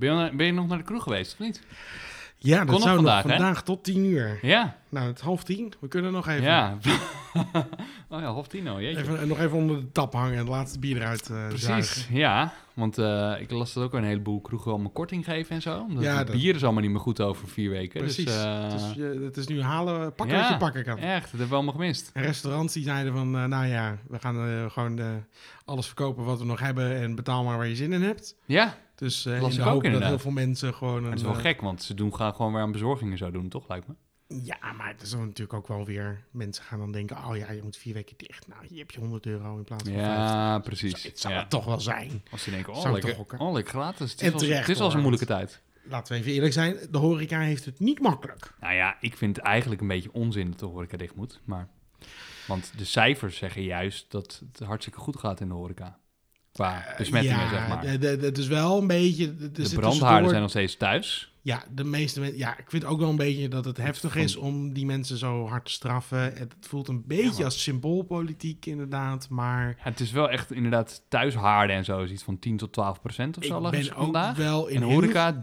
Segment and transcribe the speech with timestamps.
[0.00, 1.62] Ben je, ben je nog naar de kroeg geweest, of niet?
[2.42, 3.38] Ja, Kon dat nog zou vandaag, nog hè?
[3.38, 4.38] vandaag tot tien uur.
[4.42, 5.72] Ja, Nou, het is half tien.
[5.80, 6.78] We kunnen nog even, ja.
[8.10, 9.00] oh ja, half tien al, jeetje.
[9.02, 12.14] even, nog even onder de tap hangen en het laatste bier eruit eh Precies, zuigen.
[12.16, 12.52] ja.
[12.74, 15.80] Want eh, ik las dat ook een heleboel kroegen allemaal korting geven en zo.
[15.88, 18.00] Omdat Ja, het dat- bier is allemaal niet meer goed over vier weken.
[18.00, 18.24] Precies.
[18.24, 20.98] Dus, eh, Dus je, het is nu halen, pakken ja, wat je pakken kan.
[20.98, 22.10] Echt, dat hebben we allemaal gemist.
[22.14, 25.00] En restaurants die zeiden van, nou ja, we gaan gewoon
[25.64, 28.36] alles verkopen wat we nog hebben en betaal maar waar je zin in hebt.
[28.46, 31.04] Ja, Dus Las in de ik ook hoop dat heel veel mensen gewoon...
[31.04, 33.48] het is wel eh, gek, want ze doen, gaan gewoon weer aan bezorgingen zo doen,
[33.48, 33.94] toch, lijkt me?
[34.42, 36.24] Ja, maar het is dan natuurlijk ook wel weer...
[36.30, 38.46] Mensen gaan dan denken, oh ja, je moet vier weken dicht.
[38.48, 40.12] Nou, hier heb je 100 euro in plaats van 50.
[40.14, 41.02] Ja, precies.
[41.02, 41.40] Het zou Ja.
[41.40, 42.22] het toch wel zijn.
[42.30, 44.10] Als ze denken, oh, lekker, oh, lekker gratis.
[44.10, 45.62] Het En is, al, terecht, het is een moeilijke tijd.
[45.82, 48.54] Laten we even eerlijk zijn, de horeca heeft het niet makkelijk.
[48.60, 51.40] Nou ja, ik vind het eigenlijk een beetje onzin dat de horeca dicht moet.
[51.44, 51.68] Maar,
[52.46, 55.98] want de cijfers zeggen juist dat het hartstikke goed gaat in de horeca.
[56.60, 57.84] Qua besmettingen, ja, zeg maar.
[58.20, 59.24] Het is wel een beetje...
[59.24, 61.29] er de brandhaarden zijn nog steeds thuis.
[61.42, 62.38] Ja, de meeste mensen...
[62.38, 65.46] Ja, ik vind ook wel een beetje dat het heftig is om die mensen zo
[65.46, 66.20] hard te straffen.
[66.20, 69.66] Het voelt een beetje als symboolpolitiek inderdaad, maar...
[69.68, 72.02] Ja, het is wel echt inderdaad thuishaarden en zo.
[72.02, 74.36] Is iets van 10 tot 12 procent of zo Ik ben ook vandaag.
[74.36, 75.38] wel in En horeca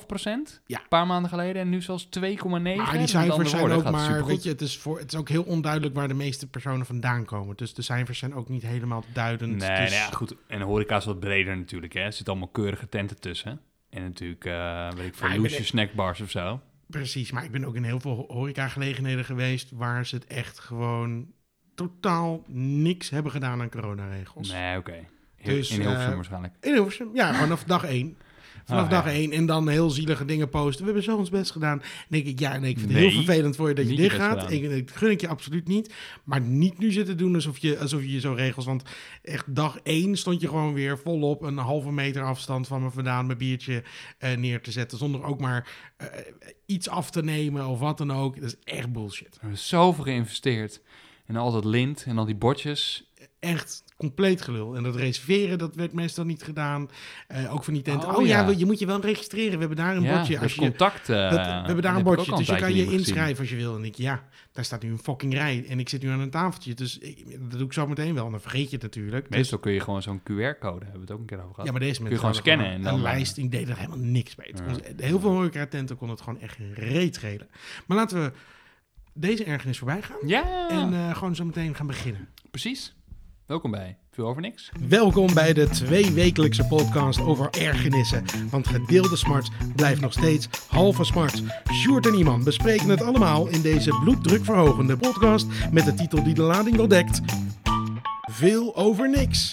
[0.00, 0.60] 3,5 procent.
[0.66, 0.78] Ja.
[0.78, 1.62] Een paar maanden geleden.
[1.62, 2.20] En nu zelfs 2,9.
[2.48, 4.28] Maar die cijfers zijn ook maar, supergoed.
[4.28, 7.24] weet je, het is, voor, het is ook heel onduidelijk waar de meeste personen vandaan
[7.24, 7.56] komen.
[7.56, 9.56] Dus de cijfers zijn ook niet helemaal duidend.
[9.56, 10.34] Nee, dus, nou ja, goed.
[10.46, 11.92] En horeca is wat breder natuurlijk.
[11.92, 12.00] Hè.
[12.00, 13.60] Er zitten allemaal keurige tenten tussen.
[13.92, 16.60] En natuurlijk, eh weet ik veel, ben echt- snackbars of zo.
[16.86, 21.26] Precies, maar ik ben ook in heel veel horecagelegenheden geweest waar ze het echt gewoon
[21.74, 24.52] totaal niks hebben gedaan aan coronaregels.
[24.52, 24.94] Nee, oké.
[25.42, 26.54] Dus, in Hilversum eh, waarschijnlijk.
[26.60, 28.16] In Hilversum, ja, vanaf dag één.
[28.64, 29.32] Vanaf Oh, dag één.
[29.32, 30.78] En dan heel zielige dingen posten.
[30.78, 31.78] We hebben zo ons best gedaan.
[31.78, 33.96] Dan denk ik, ja, nee, ik vind het Nee, heel vervelend voor je dat je
[33.96, 34.50] best gaat.
[34.50, 35.94] Ik, gun ik je absoluut niet.
[36.24, 38.64] Maar niet nu zitten doen alsof je, alsof je je zo regels.
[38.64, 38.82] Want
[39.22, 43.26] echt dag één stond je gewoon weer volop een halve meter afstand van me vandaan
[43.26, 43.82] mijn biertje
[44.18, 44.98] eh, neer te zetten.
[44.98, 46.06] Zonder ook maar eh,
[46.66, 48.40] iets af te nemen of wat dan ook.
[48.40, 49.28] Dat is echt bullshit.
[49.30, 50.80] We hebben zoveel geïnvesteerd.
[51.26, 53.11] En al dat lint en al die bordjes.
[53.40, 54.76] Echt compleet gelul.
[54.76, 56.90] En dat reserveren, dat werd meestal niet gedaan.
[57.28, 58.08] Eh, ook van die tenten.
[58.08, 58.54] Oh, Oh, ja, ja.
[58.56, 59.52] je moet je wel registreren.
[59.52, 60.32] We hebben daar een ja, bordje.
[60.34, 61.08] dat Als je, contact.
[61.08, 63.76] eh, Dat, we hebben daar een bordje, dus je kan je inschrijven als je wil.
[63.76, 65.64] En ik, ja, daar staat nu een fucking rij.
[65.68, 68.24] En ik zit nu aan een tafeltje, dus ik, dat doe ik zo meteen wel.
[68.24, 69.26] En dan vergeet je het natuurlijk.
[69.28, 71.64] Dus- Meestal kun je gewoon zo'n QR-code, hebben we het ook een keer over gehad.
[71.66, 73.36] ja, maar deze je mensen gewoon scannen en dan, een lijst.
[73.36, 74.54] Ik deed er helemaal niks mee.
[74.96, 75.04] Ja.
[75.06, 77.48] Heel veel horecatenten kon het gewoon echt reet schelen.
[77.86, 78.32] Maar laten we
[79.14, 80.16] deze ergernis voorbij gaan.
[80.26, 82.28] Ja, En eh, gewoon zo meteen gaan beginnen.
[82.50, 82.94] precies.
[83.52, 84.70] Welkom bij Veel Over Niks.
[84.88, 88.24] Welkom bij de tweewekelijkse podcast over ergernissen.
[88.50, 91.42] Want gedeelde smart blijft nog steeds halve smart.
[91.72, 96.42] Sjoerd en Iman bespreken het allemaal in deze bloeddrukverhogende podcast met de titel die de
[96.42, 97.20] lading wel dekt.
[98.30, 99.50] Veel over niks.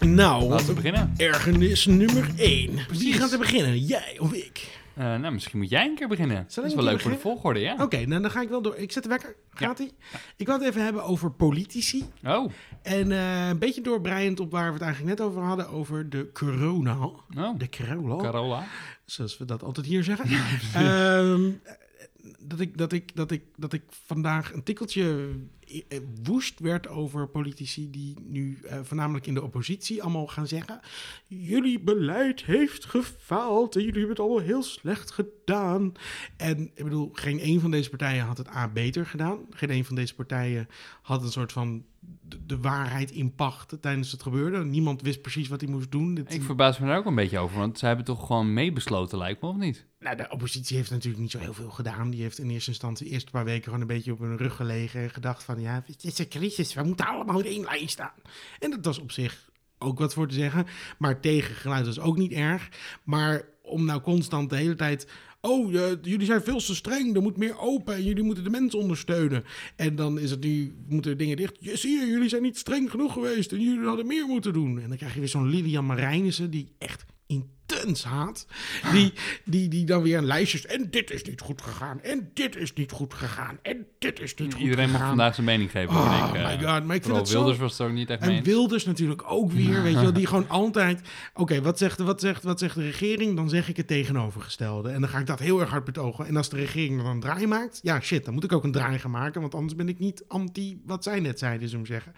[0.00, 1.14] Nou, Laten we beginnen.
[1.16, 2.78] ergernis nummer 1.
[2.88, 3.78] Wie gaat er beginnen?
[3.78, 4.80] Jij of ik?
[4.94, 6.46] Eh, nou, misschien moet jij een keer beginnen.
[6.54, 7.76] Dat is wel leuk voor de volgorde, ja.
[7.78, 8.76] Oké, nou dan ga ik wel door.
[8.76, 9.36] Ik zet de wekker.
[9.50, 9.92] Gaat ie?
[10.36, 12.04] Ik wil het even hebben over politici.
[12.24, 12.50] Oh,
[12.82, 16.30] En eh, een beetje doorbreiend op waar we het eigenlijk net over hadden, over de
[16.32, 16.96] corona.
[17.04, 17.58] oh.
[17.58, 18.64] De corona, Carola.
[19.04, 20.30] zoals we dat altijd hier zeggen.
[20.74, 21.50] Ehm,
[22.38, 25.28] dat, ik, dat, ik, dat, ik, dat ik vandaag een tikkeltje
[26.22, 30.80] woest werd over politici die nu eh, voornamelijk in de oppositie allemaal gaan zeggen...
[31.26, 35.92] Jullie beleid heeft gefaald en jullie hebben het allemaal heel slecht gedaan.
[36.36, 39.38] En ik bedoel, geen een van deze partijen had het A beter gedaan.
[39.50, 40.68] Geen een van deze partijen
[41.02, 41.84] had een soort van
[42.20, 44.64] de, de waarheid in pacht tijdens het gebeurde.
[44.64, 46.14] Niemand wist precies wat hij moest doen.
[46.14, 49.18] Dit- Ik verbaas me daar ook een beetje over, want zij hebben toch gewoon meebesloten,
[49.18, 49.86] lijkt me, of niet?
[49.98, 52.10] Nou, de oppositie heeft natuurlijk niet zo heel veel gedaan.
[52.10, 54.56] Die heeft in eerste instantie de eerste paar weken gewoon een beetje op hun rug
[54.56, 57.88] gelegen en gedacht van ja, het is een crisis, we moeten allemaal in één lijn
[57.88, 58.12] staan.
[58.58, 60.66] En dat was op zich ook wat voor te zeggen.
[60.98, 62.68] Maar tegengeluid was ook niet erg.
[63.04, 65.08] Maar om nou constant de hele tijd.
[65.44, 65.72] Oh,
[66.02, 67.14] jullie zijn veel te streng.
[67.16, 67.94] Er moet meer open.
[67.94, 69.44] En jullie moeten de mensen ondersteunen.
[69.76, 71.56] En dan is het nu, moeten dingen dicht.
[71.60, 73.52] Je, zie je, jullie zijn niet streng genoeg geweest.
[73.52, 74.80] En jullie hadden meer moeten doen.
[74.80, 77.04] En dan krijg je weer zo'n Lilian Marijnissen die echt
[78.04, 78.46] haat.
[78.92, 79.12] Die,
[79.44, 80.66] die, die dan weer een lijstjes.
[80.66, 82.02] En dit is niet goed gegaan.
[82.02, 83.58] En dit is niet goed gegaan.
[83.62, 85.08] En dit is niet goed Iedereen mag gegaan.
[85.08, 85.94] vandaag zijn mening geven.
[85.94, 86.74] Oh denk ik, my eh.
[86.74, 87.38] god, maar ik vind het zo...
[87.38, 88.44] Wilders was het ook niet echt mee En.
[88.44, 91.00] Wilders natuurlijk ook weer, weet je wel, die gewoon altijd...
[91.34, 93.36] Oké, wat, zegt, wat, zegt, wat zegt de regering?
[93.36, 94.90] Dan zeg ik het tegenovergestelde.
[94.90, 96.26] En dan ga ik dat heel erg hard betogen.
[96.26, 98.72] En als de regering dan een draai maakt, ja shit, dan moet ik ook een
[98.72, 99.40] draai gaan maken.
[99.40, 102.12] Want anders ben ik niet anti wat zij net zeiden, we zeggen.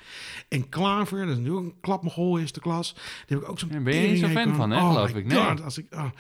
[0.49, 2.93] En Klaver, dat is ook een klapmogol eerste klas.
[2.95, 4.93] Daar heb ik ook zo'n Ja, ben je niet zo'n fan van, hè, aan.
[4.93, 5.27] geloof ik?
[5.27, 5.39] Nee.
[5.65, 5.95] Als ik...
[5.95, 6.11] oh.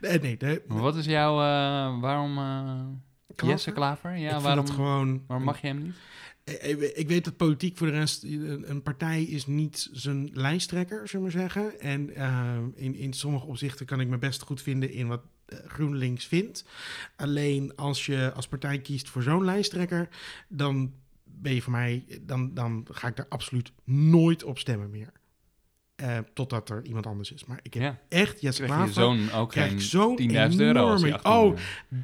[0.00, 1.32] Nee, nee, wat is jouw...
[1.32, 2.34] eh, waarom...
[3.34, 3.54] Klaver?
[3.54, 4.16] Jesse Klaver?
[4.16, 5.22] Ja, waarom, gewoon...
[5.26, 5.94] waarom mag je hem niet?
[6.94, 11.32] Ik weet dat politiek voor de rest, een partij is niet zijn lijsttrekker, zullen we
[11.32, 11.80] maar zeggen.
[11.80, 15.22] En eh, in, in sommige opzichten kan ik me best goed vinden in wat
[15.66, 16.64] GroenLinks vindt.
[17.16, 20.08] Alleen als je als partij kiest voor zo'n lijsttrekker,
[20.48, 20.92] dan
[21.24, 25.12] ben je voor mij, dan, dan ga ik daar absoluut nooit op stemmen meer.
[26.02, 27.44] Eh, totdat er iemand anders is.
[27.44, 27.98] Maar ik heb Ja.
[28.08, 31.22] echt, Jesse Klaver, zo'n ook zo'n 10.000 euro als hij enorme...
[31.22, 31.56] 18 Oh,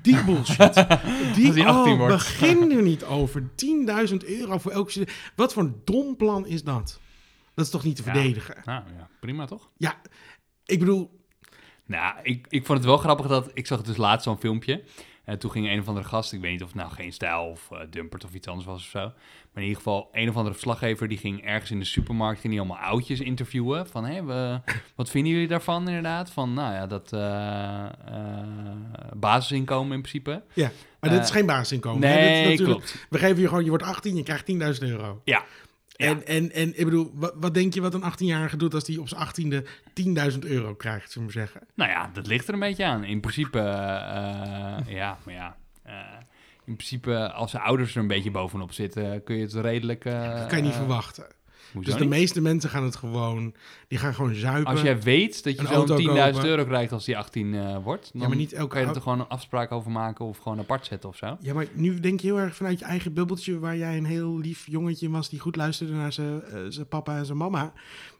[0.02, 0.74] die bullshit.
[1.34, 2.14] Die, Als hij 18 oh, wordt.
[2.14, 3.42] begin er niet over.
[4.10, 5.06] 10.000 euro voor elke.
[5.36, 7.00] Wat voor een dom plan is dat?
[7.54, 8.12] Dat is toch niet te Ja.
[8.12, 8.54] verdedigen?
[8.64, 9.70] Nou ja, prima toch?
[9.76, 10.00] Ja,
[10.64, 11.16] ik bedoel...
[11.86, 13.50] Nou, ik, ik vond het wel grappig dat...
[13.54, 14.84] Ik zag dus laatst zo'n filmpje.
[15.28, 16.32] En toen ging een of andere gast...
[16.32, 18.82] Ik weet niet of het nou geen stijl of eh, dumpert of iets anders was
[18.82, 18.98] of zo.
[19.00, 21.08] Maar in ieder geval, een of andere verslaggever...
[21.08, 22.40] die ging ergens in de supermarkt...
[22.40, 23.86] ging die allemaal oudjes interviewen.
[23.88, 24.60] Van, hé, we,
[24.96, 26.30] wat vinden jullie daarvan inderdaad?
[26.30, 27.90] Van, nou ja, dat eh, eh,
[29.16, 30.42] basisinkomen in principe.
[30.52, 30.70] Ja,
[31.00, 32.00] maar dit is geen basisinkomen.
[32.00, 33.06] Dit is Nee, natuurlijk- klopt.
[33.10, 35.20] We geven je gewoon, je wordt 18, je krijgt 10.000 euro.
[35.24, 35.44] Ja.
[36.00, 36.06] Ja.
[36.06, 39.00] En, en, en ik bedoel, wat, wat denk je wat een 18-jarige doet als die
[39.00, 39.26] op zijn
[39.62, 39.66] 18e
[40.32, 41.60] 10.000 euro krijgt, zullen we zeggen?
[41.74, 43.04] Nou ja, dat ligt er een beetje aan.
[43.04, 43.64] In principe, eh,
[44.94, 45.56] ja, maar ja.
[45.82, 45.94] eh,
[46.64, 50.04] in principe, als de ouders er een beetje bovenop zitten, kun je het redelijk...
[50.04, 51.26] eh, Dat kan je niet verwachten.
[51.72, 52.18] Hoezo Dus de niet?
[52.18, 53.54] meeste mensen gaan het gewoon,
[53.88, 54.72] die gaan gewoon zuipen.
[54.72, 56.44] Als jij weet dat je zo'n auto 10.000 kopen.
[56.44, 59.02] euro krijgt als die 18 eh, wordt, dan maar niet elke kan je er toch
[59.02, 61.36] gewoon een afspraak over maken of gewoon apart zetten of zo.
[61.40, 63.58] Ja, maar nu denk je heel erg vanuit je eigen bubbeltje...
[63.58, 67.16] waar jij een heel lief jongetje was die goed luisterde naar zijn eh, zijn papa
[67.16, 67.72] en zijn mama.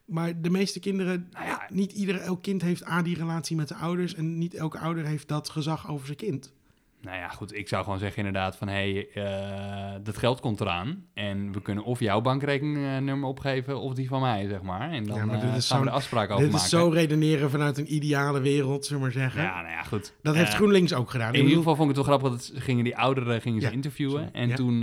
[0.05, 1.29] Maar de meeste kinderen...
[1.33, 1.67] Nou ja.
[1.71, 4.15] niet ieder, elk kind heeft A, die relatie met de ouders...
[4.15, 6.53] en niet elke ouder heeft dat gezag over zijn kind.
[7.00, 10.61] Nou ja, goed, ik zou gewoon zeggen inderdaad van, hé, hey, eh, dat geld komt
[10.61, 14.91] eraan en we kunnen of jouw bankrekeningnummer opgeven of die van mij, zeg maar.
[14.91, 16.65] En dan Ja, maar dit eh, is gaan we de afspraak over Dit maken.
[16.67, 19.43] is zo redeneren vanuit een ideale wereld, zullen we maar zeggen.
[19.43, 20.15] Ja, nou ja, goed.
[20.23, 21.35] Dat heeft Eh, GroenLinks ook gedaan.
[21.35, 24.23] In ieder geval vond ik het wel grappig dat gingen die ouderen gingen ze interviewen.
[24.23, 24.31] sorry.
[24.33, 24.55] En Ja.
[24.55, 24.83] toen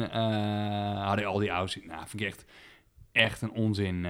[1.05, 1.79] hadden al die ouders...
[1.87, 2.45] Nou, vind ik echt,
[3.11, 4.07] echt een onzin,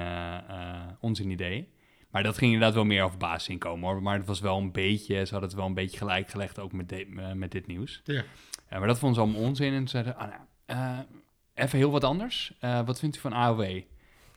[1.00, 1.70] onzin idee.
[2.16, 4.02] Maar dat ging inderdaad wel meer over basisinkomen hoor.
[4.02, 5.16] Maar het was wel een beetje...
[5.26, 8.02] Ze hadden het wel een beetje gelijk gelegd ook met, de- eh, met dit nieuws.
[8.04, 8.24] Ja.
[8.70, 9.74] Ja, maar dat vonden ze allemaal onzin.
[9.74, 11.00] En ze zeiden, ah, nou, eh,
[11.66, 12.54] even heel wat anders.
[12.60, 13.82] Eh, wat vindt u van AOW?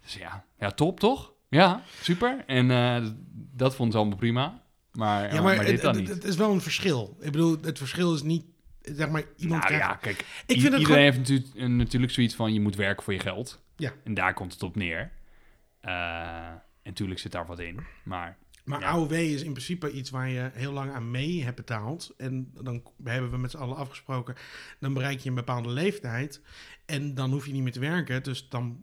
[0.03, 1.33] Dus ja, ja, top toch?
[1.49, 2.45] Ja, super.
[2.47, 3.07] En eh,
[3.55, 4.63] dat vonden ze allemaal prima.
[4.93, 6.09] Maar, ja, maar, maar, dit het, dan het- niet.
[6.15, 7.17] het is wel een verschil.
[7.21, 8.45] Ik bedoel, het verschil is niet...
[8.83, 9.87] Zeg maar, iemand nou krijgt...
[9.87, 13.05] ja, kijk, Ik vind iedereen gewoon- heeft natuurlijk, eh, natuurlijk zoiets van je moet werken
[13.05, 13.63] voor je geld.
[13.77, 13.93] Ja.
[14.05, 15.11] En daar komt het op neer.
[15.81, 16.53] Eh,
[16.89, 17.81] en natuurlijk zit daar wat in.
[18.05, 18.87] Maar Maar Ja.
[18.89, 22.15] AOW is in principe iets waar je heel lang aan mee hebt betaald.
[22.17, 24.35] En dan hebben we met z'n allen afgesproken,
[24.81, 26.41] dan bereik je een bepaalde leeftijd.
[26.87, 28.23] En dan hoef je niet meer te werken.
[28.23, 28.83] Dus dan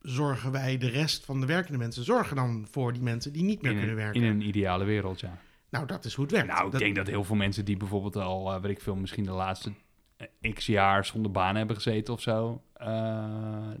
[0.00, 3.62] zorgen wij, de rest van de werkende mensen, zorgen dan voor die mensen die niet
[3.62, 4.22] meer in kunnen een, werken.
[4.22, 5.38] in een ideale wereld, ja.
[5.70, 6.48] Nou, dat is hoe het werkt.
[6.48, 8.96] Nou, ik Dat- denk dat heel veel mensen die bijvoorbeeld al, eh, weet ik veel,
[8.96, 9.72] misschien de laatste
[10.54, 12.86] x jaar zonder baan hebben gezeten of zo, eh,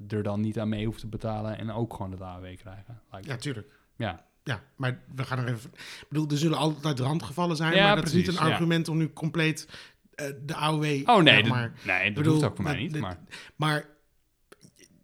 [0.08, 3.00] er dan niet aan mee hoeft te betalen en ook gewoon het AOW krijgen.
[3.10, 3.72] lijkt Ja, tuurlijk.
[3.96, 4.30] Ja.
[4.44, 5.70] Ja, maar we gaan er even...
[5.74, 8.52] Ik bedoel, er zullen altijd randgevallen zijn, Ja, maar dat is precies, niet een ja.
[8.52, 9.68] argument om nu compleet
[10.14, 10.84] eh, de AOW...
[11.04, 13.00] Oh nee, dat, maar, nee, dat bedoel, hoeft ook voor mij niet.
[13.00, 13.18] Maar
[13.56, 13.86] Maar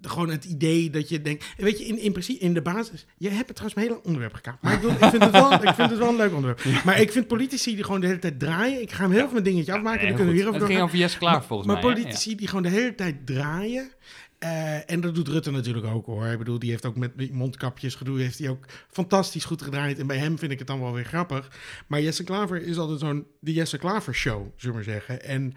[0.02, 1.44] gewoon het idee dat je denkt...
[1.56, 3.06] Weet je, in, in principe, in de basis...
[3.16, 4.62] Je hebt het trouwens een heel onderwerp gekaapt.
[4.62, 6.84] Maar ik, bedoel, ik, vind het wel, ik vind het wel een leuk onderwerp.
[6.84, 8.82] Maar ik vind politici die gewoon de hele tijd draaien...
[8.82, 9.98] Ik ga hem heel veel mijn dingetje afmaken.
[9.98, 11.90] Nee, dan kunnen we hierover het ging over Jesse Klaver volgens maar mij.
[11.90, 11.96] hè?
[11.96, 13.90] politici die gewoon de hele tijd draaien...
[14.38, 16.26] eh, en dat doet Rutte natuurlijk ook hoor.
[16.26, 19.98] Ik bedoel, die heeft ook met mondkapjes gedoe, heeft hij ook fantastisch goed gedraaid.
[19.98, 21.50] En bij hem vind ik het dan wel weer grappig.
[21.86, 25.24] Maar Jesse Klaver is altijd zo'n, de Jesse Klaver show, zullen we maar zeggen.
[25.24, 25.54] En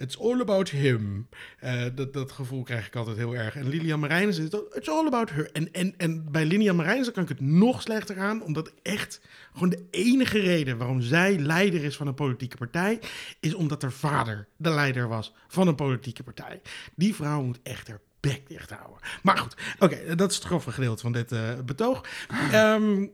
[0.00, 1.28] it's all about him.
[1.58, 3.56] Eh, dat, dat gevoel krijg ik altijd heel erg.
[3.56, 5.50] En Lilian Marijnissen is dat, it's all about her.
[5.52, 9.20] En, en, en bij Lilian Marijnissen kan ik het nog slechter aan, omdat echt
[9.52, 13.00] gewoon de enige reden waarom zij leider is van een politieke partij,
[13.40, 16.60] is omdat haar vader de leider was van een politieke partij.
[16.94, 18.98] Die vrouw moet echt haar bek dicht houden.
[19.22, 22.04] Maar goed, oké, dat is het grove gedeelte van dit eh, betoog.
[22.52, 23.06] Ehm,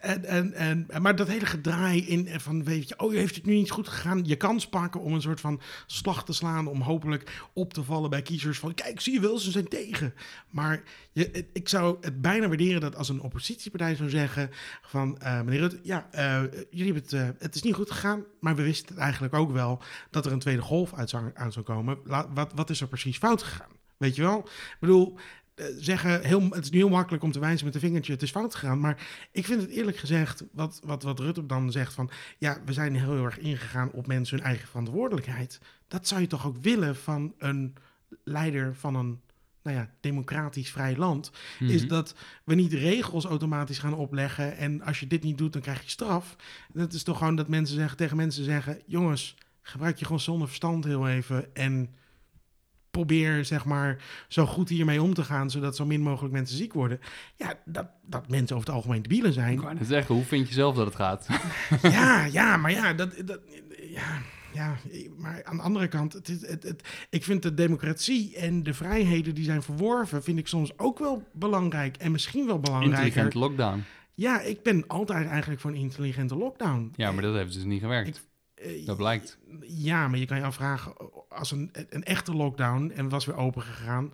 [0.00, 3.54] en, en, en, maar dat hele gedraai in van, weet je, oh, heeft het nu
[3.54, 4.24] niet goed gegaan?
[4.24, 8.10] Je kans pakken om een soort van slag te slaan, om hopelijk op te vallen
[8.10, 10.14] bij kiezers van, kijk, zie je wel, ze zijn tegen.
[10.50, 10.82] Maar
[11.12, 14.50] je, ik zou het bijna waarderen dat als een oppositiepartij zou zeggen
[14.82, 18.24] van, eh, meneer Rutte, ja, eh, jullie hebben het, eh, het is niet goed gegaan,
[18.40, 21.52] maar we wisten het eigenlijk ook wel dat er een tweede golf uit zou, aan
[21.52, 21.98] zou komen.
[22.04, 23.78] Wat, wat is er precies fout gegaan?
[24.00, 24.38] Weet je wel?
[24.38, 25.18] Ik bedoel,
[25.78, 28.30] zeggen, heel, het is nu heel makkelijk om te wijzen met een vingertje, het is
[28.30, 28.80] fout gegaan.
[28.80, 32.72] Maar ik vind het eerlijk gezegd, wat, wat, wat Rutte dan zegt van, ja, we
[32.72, 35.60] zijn heel erg ingegaan op mensen hun eigen verantwoordelijkheid.
[35.88, 37.74] Dat zou je toch ook willen van een
[38.24, 39.20] leider van een,
[39.62, 41.30] nou ja, democratisch vrij land.
[41.60, 41.88] Is Mhm.
[41.88, 42.14] dat
[42.44, 45.90] we niet regels automatisch gaan opleggen en als je dit niet doet, dan krijg je
[45.90, 46.36] straf.
[46.72, 50.46] Dat is toch gewoon dat mensen zeggen, tegen mensen zeggen, jongens, gebruik je gewoon zonder
[50.46, 51.94] verstand heel even en
[53.04, 53.96] probeer zeg maar
[54.28, 57.00] zo goed hiermee om te gaan, zodat zo min mogelijk mensen ziek worden.
[57.36, 59.52] Ja, dat, dat mensen over het algemeen debielen zijn.
[59.62, 61.26] Ik zeggen, hoe vind je zelf dat het gaat?
[61.82, 63.40] ja, ja, maar ja, dat, dat,
[63.90, 64.18] ja,
[64.52, 64.76] ja,
[65.16, 68.74] maar aan de andere kant, het is, het, het, ik vind de democratie en de
[68.74, 73.04] vrijheden die zijn verworven, vind ik soms ook wel belangrijk en misschien wel belangrijker.
[73.04, 73.82] Intelligente lockdown.
[74.14, 76.92] Ja, ik ben altijd eigenlijk voor een intelligente lockdown.
[76.96, 78.08] Ja, maar dat heeft dus niet gewerkt.
[78.08, 78.28] Ik-
[78.84, 79.38] dat blijkt.
[79.60, 80.92] Ja, maar je kan je afvragen,
[81.28, 84.12] als een, een echte lockdown en was weer open gegaan,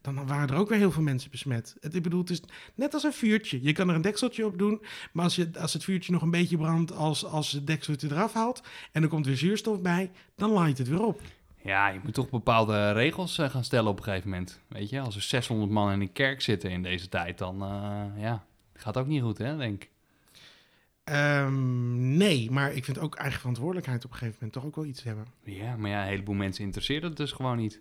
[0.00, 1.76] dan waren er ook weer heel veel mensen besmet.
[1.80, 2.40] Het, ik bedoel, het is
[2.74, 3.62] net als een vuurtje.
[3.62, 4.82] Je kan er een dekseltje op doen,
[5.12, 8.32] maar als, je, als het vuurtje nog een beetje brandt, als, als het dekseltje eraf
[8.32, 11.20] haalt en er komt weer zuurstof bij, dan laait het weer op.
[11.62, 14.60] Ja, je moet toch bepaalde regels eh, gaan stellen op een gegeven moment.
[14.68, 18.22] Weet je, als er 600 man in een kerk zitten in deze tijd, dan eh,
[18.22, 19.90] ja, gaat ook niet goed, hè, denk ik.
[21.04, 24.84] Ehm, nee, maar ik vind ook eigen verantwoordelijkheid op een gegeven moment toch ook wel
[24.84, 25.26] iets hebben.
[25.44, 27.80] Ja, maar ja, een heleboel mensen interesseert het dus gewoon niet.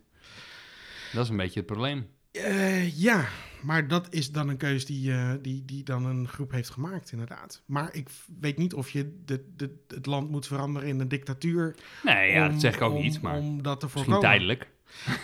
[1.13, 2.07] Dat is een beetje het probleem.
[2.31, 3.25] Eh, ja,
[3.61, 7.11] maar dat is dan een keus die, eh, die, die dan een groep heeft gemaakt,
[7.11, 7.61] inderdaad.
[7.65, 8.07] Maar ik
[8.39, 11.75] weet niet of je de, de, het land moet veranderen in een dictatuur.
[12.03, 14.29] Nee, ja, om- dat zeg ik ook om- niet, maar Om dat te misschien voorkomen.
[14.29, 14.67] tijdelijk.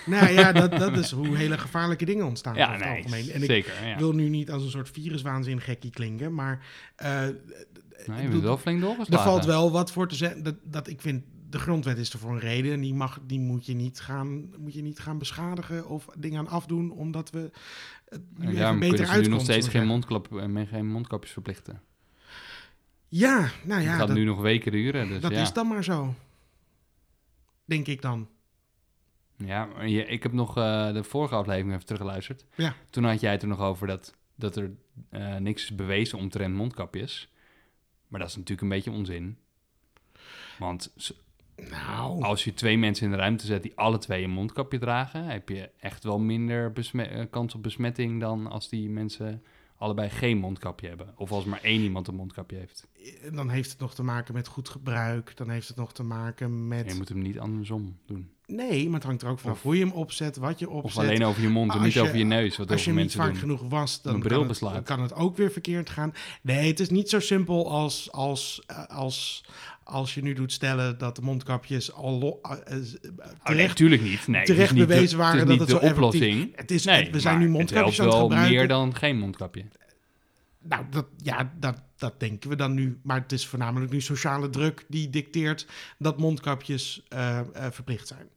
[0.05, 3.29] Nou ja, dat, dat is hoe hele gevaarlijke dingen ontstaan Ja, over het nee, algemeen.
[3.31, 3.87] En ik zeker.
[3.87, 3.97] Ja.
[3.97, 6.65] wil nu niet als een soort viruswaanzin gekkie klinken, maar
[6.95, 7.27] eh,
[8.05, 10.43] Nou, je bedoel, bent wel flink er valt wel wat voor te zeggen.
[10.43, 12.73] Dat, dat ik vind, de grondwet is er voor een reden.
[12.73, 16.39] En die, mag, die moet, je niet gaan, moet je niet gaan beschadigen of dingen
[16.39, 17.51] aan afdoen, omdat we
[18.09, 21.81] het nu En even beter nu nog steeds geen, mondklap, eh, geen mondkapjes verplichten.
[23.07, 25.07] Ja, nou ja, het gaat dat, nu nog weken duren.
[25.07, 25.41] Dus dat ja.
[25.41, 26.13] is dan maar zo.
[27.65, 28.27] Denk ik dan.
[29.45, 32.45] Ja, ik heb nog eh, de vorige aflevering even teruggeluisterd.
[32.55, 32.75] Ja.
[32.89, 34.71] Toen had jij het er nog over dat, dat er
[35.09, 37.31] eh, niks is bewezen omtrent mondkapjes.
[38.09, 39.37] Maar dat is natuurlijk een beetje onzin.
[40.59, 40.93] Want
[41.69, 45.25] Nou, als je twee mensen in de ruimte zet die alle twee een mondkapje dragen,
[45.25, 49.43] heb je echt wel minder eh, kans op besmetting dan als die mensen
[49.79, 51.13] allebei geen mondkapje hebben.
[51.15, 52.87] Of als maar één iemand een mondkapje heeft.
[53.33, 55.31] dan heeft het nog te maken met goed gebruik.
[55.37, 56.89] Dan heeft het nog te maken met...
[56.91, 58.29] Je moet hem niet andersom doen.
[58.45, 60.83] Nee, maar het hangt er ook vanaf Of- hoe je hem opzet, wat je Of
[60.83, 61.03] opzet.
[61.03, 63.03] alleen over je mond en niet je- over je neus, wat Als je hem veel
[63.03, 63.57] niet mensen vaak doen.
[63.57, 66.13] genoeg wast, dan kan het, dan kan het ook weer verkeerd gaan.
[66.41, 69.45] Nee, het is niet zo simpel als, als, als,
[69.89, 73.67] als je nu doet stellen dat de mondkapjes al lo- eh, eh, Oh, nee, terecht...
[73.67, 74.27] natuurlijk niet.
[74.27, 76.55] Nee, terecht niet de- bewezen waren het dat het de zo effectief- oplossing.
[76.55, 78.55] het is, Nee, we zijn nu mondkapjes het aan het gebruiken.
[78.55, 79.65] meer dan geen mondkapje.
[80.61, 82.99] Nou, dat, ja, dat, dat denken we dan nu.
[83.03, 85.67] Maar het is voornamelijk nu sociale druk die dicteert
[85.97, 88.27] dat mondkapjes eh, eh, verplicht zijn.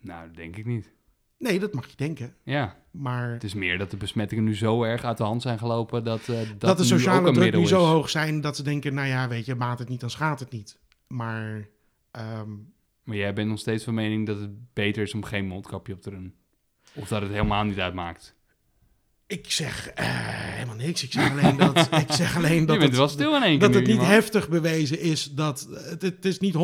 [0.00, 0.90] Nou, dat denk ik niet.
[1.38, 2.34] Nee, dat mag je denken.
[2.42, 5.58] Ja, Maar het is meer dat de besmettingen nu zo erg uit de hand zijn
[5.58, 8.62] gelopen dat, eh, dat, dat, de sociale een druk nu zo hoog zijn dat ze
[8.62, 10.78] denken, nou ja, weet je, maat het niet, dan schaadt het niet.
[11.06, 11.68] Maar
[12.10, 12.50] ehm,
[13.02, 16.02] Maar jij bent nog steeds van mening dat het beter is om geen mondkapje op
[16.02, 16.34] te doen.
[16.94, 18.34] Of dat het helemaal niet uitmaakt.
[19.26, 21.02] ik zeg eh, helemaal niks.
[21.02, 23.70] Ik zeg alleen dat, ik zeg alleen dat het, wel stil in één keer dat
[23.70, 24.06] nu, het niet man.
[24.06, 25.24] heftig bewezen is.
[25.34, 26.54] Dat, het, het is niet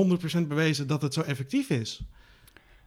[0.40, 2.02] 100% bewezen dat het zo effectief is.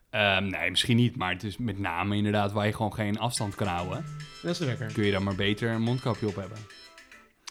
[0.09, 3.55] Ehm, nee, misschien niet, maar het is met name inderdaad waar je gewoon geen afstand
[3.55, 4.05] kan houden.
[4.41, 4.93] Dat is de wekker.
[4.93, 6.57] Kun je dan maar beter een mondkapje op hebben.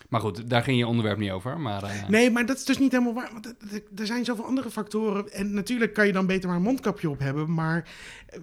[0.09, 1.61] Maar goed, daar ging je onderwerp niet over.
[1.61, 3.31] Maar, eh, Nee, maar dat is dus niet helemaal waar.
[3.33, 3.55] Want
[3.97, 5.33] er- zijn zoveel andere factoren.
[5.33, 7.55] En natuurlijk kan je dan beter maar een mondkapje op hebben.
[7.55, 7.89] Maar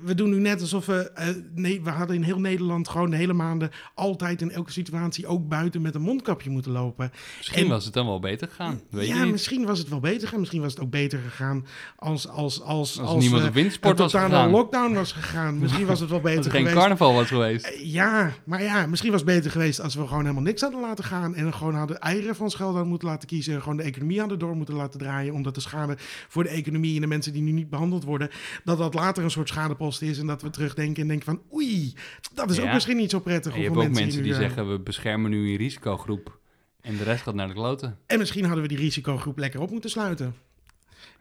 [0.03, 1.11] we doen nu net alsof we...
[1.11, 3.69] eh, nee, we hadden in heel Nederland gewoon de hele maanden...
[3.95, 7.11] altijd in elke situatie ook buiten met een mondkapje moeten lopen.
[7.37, 8.81] misschien en- was het dan wel beter gegaan.
[8.89, 10.39] Weet ja, je misschien was het wel beter gegaan.
[10.39, 11.65] Misschien was het ook beter gegaan
[11.95, 12.27] als...
[12.27, 14.49] Als, als, Als, niemand eh, op windsport was gegaan.
[14.49, 15.59] lockdown was gegaan.
[15.59, 17.71] Misschien was het wel Als beter er geen carnaval was geweest.
[17.83, 21.03] Ja, maar ja, misschien was het beter geweest als we gewoon helemaal niks hadden laten
[21.03, 21.35] gaan.
[21.35, 23.53] En gewoon hadden eieren van scheld hadden moeten laten kiezen.
[23.53, 25.33] En gewoon de economie hadden door moeten laten draaien.
[25.33, 25.95] Omdat de schade
[26.27, 28.29] voor de economie en de mensen die nu niet behandeld worden.
[28.63, 30.17] dat dat later een soort schadepost is.
[30.17, 31.93] En dat we terugdenken en denken van oei,
[32.33, 33.53] dat is ook misschien niet zo prettig.
[33.53, 36.39] En je hebt ook mensen die eh, zeggen, we beschermen nu een risicogroep.
[36.81, 37.97] En de rest gaat naar de kloten.
[38.05, 40.35] En misschien hadden we die risicogroep lekker op moeten sluiten.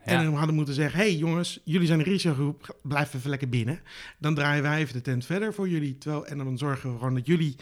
[0.04, 3.48] En dan hadden moeten zeggen: hé hey jongens, jullie zijn een risicogroep, blijf even lekker
[3.48, 3.80] binnen.
[4.18, 5.98] Dan draaien wij even de tent verder voor jullie.
[5.98, 7.56] Terwijl, en dan zorgen we gewoon dat jullie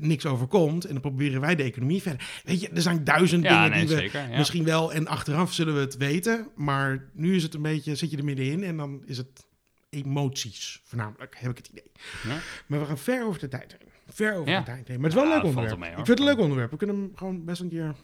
[0.00, 0.84] niks overkomt.
[0.84, 2.40] En dan proberen wij de economie verder.
[2.44, 4.30] Weet je, er zijn duizend Ja, dingen nee, die we zeker.
[4.30, 4.36] Ja.
[4.36, 4.92] misschien wel.
[4.92, 6.48] En achteraf zullen we het weten.
[6.54, 9.46] Maar nu is het een beetje, zit je er middenin en dan is het
[9.90, 11.90] emoties voornamelijk, heb ik het idee.
[12.28, 12.38] Ja.
[12.66, 13.88] Maar we gaan ver over de tijd heen.
[14.06, 15.00] Ver over de tijd heen.
[15.00, 15.78] Maar het is wel een leuk onderwerp.
[15.78, 16.70] mee, ik vind het een leuk onderwerp.
[16.70, 17.94] We kunnen hem gewoon best een keer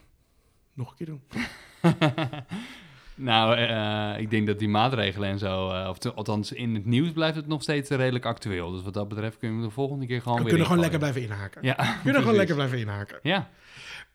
[0.75, 1.23] nog een keer doen.
[3.16, 6.85] nou, eh, ik denk dat die maatregelen en zo, eh, of te- althans in het
[6.85, 8.70] nieuws blijft het nog steeds redelijk actueel.
[8.73, 10.99] Dus wat dat betreft kunnen we de volgende keer gewoon We weer kunnen gewoon lekker
[10.99, 11.62] blijven inhaken.
[11.64, 13.18] Ja, We kunnen gewoon lekker blijven inhaken.
[13.23, 13.49] Ja.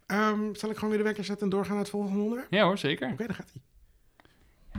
[0.06, 2.48] Ehm, zal ik gewoon weer de wekker zetten en doorgaan naar het volgende onderwerp?
[2.54, 3.12] ja hoor, zeker.
[3.12, 3.62] Oké, dan gaat hij.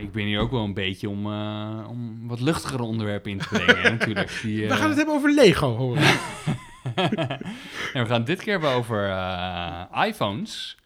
[0.04, 3.48] Ik ben hier ook wel een beetje om, eh, om wat luchtigere onderwerpen in te
[3.48, 4.38] brengen, hè, natuurlijk.
[4.42, 5.96] Die, We gaan eh, het hebben over Lego, hoor.
[7.94, 10.78] en we gaan dit keer hebben over eh, iPhones,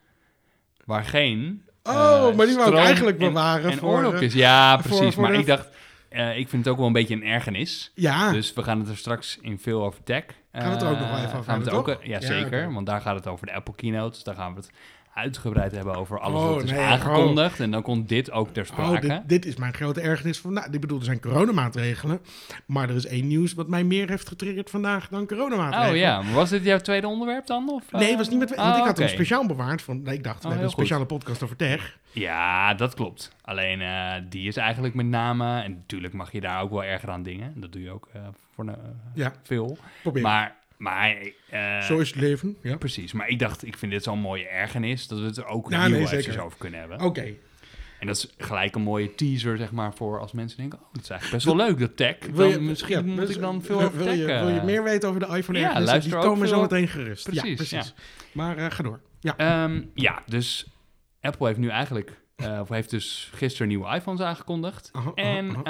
[0.84, 1.62] waar geen...
[1.86, 5.14] Oh, eh, maar die wou ik eigenlijk en- bewaren En voor, ja, precies.
[5.14, 5.68] voor maar de- ik dacht,
[6.08, 7.90] eh, ik vind het ook wel een beetje een ergernis.
[7.94, 10.24] Ja, Dus we gaan het er straks in veel over tech.
[10.52, 12.00] Gaan we het er ook nog wel eh, even over gaan we het hebben, ook,
[12.00, 12.08] toch?
[12.10, 12.72] Ja, zeker.
[12.72, 14.10] Want daar gaat het over de Apple Keynote.
[14.14, 14.70] Dus daar gaan we het
[15.16, 17.60] uitgebreid hebben over alles Oh, wat is nee, aangekondigd.
[17.60, 19.08] En dan komt dit ook ter oh, sprake.
[19.08, 20.66] dit, dit is mijn grote ergernis vandaag.
[20.66, 22.20] Ik bedoel, er zijn coronamaatregelen.
[22.66, 25.90] Maar er is één nieuws wat mij meer heeft getriggerd vandaag dan coronamaatregelen.
[25.92, 27.68] oh ja, maar was dit jouw tweede onderwerp dan?
[27.70, 28.08] Of, Nee, eh?
[28.08, 28.48] het was niet met...
[28.48, 29.14] Want Oh, ik had hem oké.
[29.14, 29.82] speciaal bewaard.
[29.82, 30.84] Van, nee, ik dacht, we Oh, hebben een goed.
[30.84, 31.98] speciale podcast over tech.
[32.12, 33.32] Ja, dat klopt.
[33.42, 35.60] Alleen eh, die is eigenlijk met name...
[35.62, 37.52] En natuurlijk mag je daar ook wel erger aan dingen.
[37.56, 38.20] Dat doe je ook eh,
[38.54, 38.64] voor
[39.14, 39.78] Ja, veel.
[40.02, 40.22] probeer.
[40.22, 40.56] Maar...
[40.76, 41.16] maar
[41.50, 42.56] eh, Zo is het leven.
[42.62, 42.76] Ja.
[42.76, 45.08] Precies, maar ik dacht, ik vind dit zo'n mooie ergernis...
[45.08, 47.00] dat we het er ook hier nee, eventjes over kunnen hebben.
[47.00, 47.34] Oké.
[48.00, 50.78] En dat is gelijk een mooie teaser, zeg maar, voor als mensen denken...
[50.78, 52.58] oh, het is eigenlijk best wel leuk, dat tech.
[52.60, 54.16] Misschien ja, moet dus, ik dan veel wil, over wil tech...
[54.16, 56.88] je, eh, wil je meer weten over de iPhone Ja, luister Die komen zo meteen
[56.88, 57.32] gerust.
[57.32, 57.94] ja, Precies, precies.
[58.32, 59.00] Maar eh, ga door.
[59.20, 59.36] Ja.
[59.36, 60.66] Ehm, ja, dus
[61.20, 62.20] Apple heeft nu eigenlijk...
[62.36, 64.90] eh, of heeft dus gisteren nieuwe iPhones aangekondigd.
[65.14, 65.64] En eh,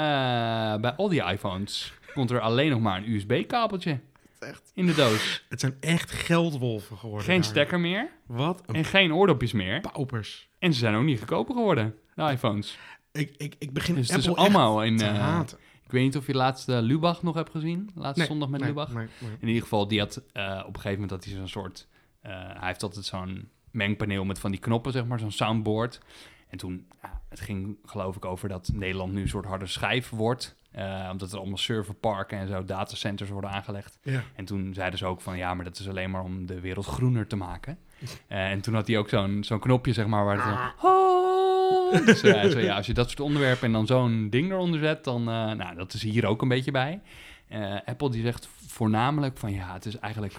[0.75, 3.99] bij al die iPhones komt er alleen nog maar een USB-kabeltje
[4.39, 4.71] Echt.
[4.73, 5.43] in de doos.
[5.49, 7.25] Het zijn echt geldwolven geworden.
[7.25, 7.49] Geen daar.
[7.49, 9.79] stekker meer Wat een en geen oordopjes meer.
[9.81, 10.49] paupers.
[10.59, 12.77] En ze zijn ook niet goedkoper geworden, de iPhones.
[13.11, 14.97] Ik, ik, ik begin Dus het Apple is allemaal echt in...
[14.97, 15.57] te eh, haten.
[15.83, 17.89] ik weet niet of je laatst eh, Lubach nog hebt gezien.
[17.95, 18.93] Laatste Nee, zondag met nee, Lubach.
[18.93, 19.31] nee, nee.
[19.39, 21.87] In ieder geval, die had eh, op een gegeven moment dat hij zo'n soort...
[22.21, 25.99] eh, hij heeft altijd zo'n mengpaneel met van die knoppen, zeg maar, zo'n soundboard.
[26.47, 30.09] En toen, ja, het ging geloof ik over dat Nederland nu een soort harde schijf
[30.09, 30.55] wordt.
[30.77, 33.97] Eh, omdat er allemaal serverparken en zo datacenters worden aangelegd.
[34.01, 34.23] Ja.
[34.35, 36.85] En toen zeiden ze ook van, ja, maar dat is alleen maar om de wereld
[36.85, 37.77] groener te maken.
[38.27, 40.91] Eh, en toen had hij ook zo'n zo'n knopje, zeg maar, waar het dan...
[40.91, 42.05] Oh!
[42.05, 45.19] Dus eh, ja, als je dat soort onderwerpen en dan zo'n ding eronder zet, dan...
[45.19, 47.01] eh, nou, dat is hier ook een beetje bij.
[47.47, 50.33] Eh, Apple die zegt voornamelijk van, ja, het is eigenlijk...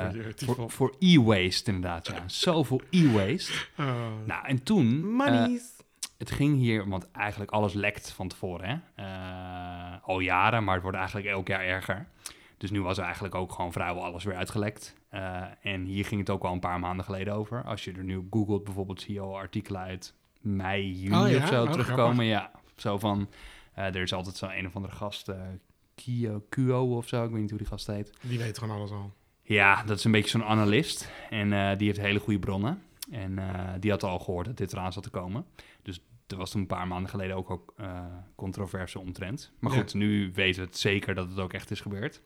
[0.44, 2.22] voor, voor e-waste inderdaad, ja.
[2.26, 3.52] Zoveel e-waste.
[3.78, 3.86] Oh.
[4.24, 5.14] Nou, en toen...
[5.14, 5.62] Monies.
[6.18, 9.02] Het ging hier, want eigenlijk alles lekt van tevoren, hè.
[9.04, 12.06] Eh, al jaren, maar het wordt eigenlijk elk jaar erger.
[12.58, 14.94] Dus nu was er eigenlijk ook gewoon vrijwel alles weer uitgelekt.
[15.08, 17.64] Eh, en hier ging het ook al een paar maanden geleden over.
[17.64, 21.36] Als je er nu googelt, bijvoorbeeld zie je al artikelen uit mei, juni Oh ja?
[21.42, 22.24] of zo Oh, terugkomen.
[22.24, 23.28] Ja, zo van,
[23.74, 25.30] eh, er is altijd zo'n een of andere gast,
[25.94, 28.12] Kio, Kuo of zo, ik weet niet hoe die gast heet.
[28.20, 29.12] Die weet gewoon alles al.
[29.42, 31.10] Ja, dat is een beetje zo'n analist.
[31.30, 32.82] En die heeft hele goede bronnen.
[33.10, 35.46] En eh, die had al gehoord dat dit eraan zat te komen.
[35.82, 39.52] Dus er was toen een paar maanden geleden ook, ook eh, controverse omtrent.
[39.58, 39.78] Maar Ja.
[39.78, 42.20] goed, nu weten we het zeker dat het ook echt is gebeurd.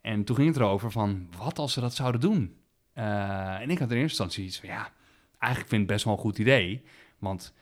[0.00, 2.56] En toen ging het erover van, wat als ze dat zouden doen?
[2.92, 4.92] Eh, en ik had in eerste instantie iets van, ja,
[5.38, 6.82] eigenlijk vind ik het best wel een goed idee.
[7.18, 7.54] Want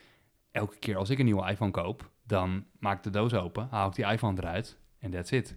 [0.50, 3.88] elke keer als ik een nieuwe iPhone koop, dan maak ik de doos open, haal
[3.88, 5.56] ik die iPhone eruit en that's it.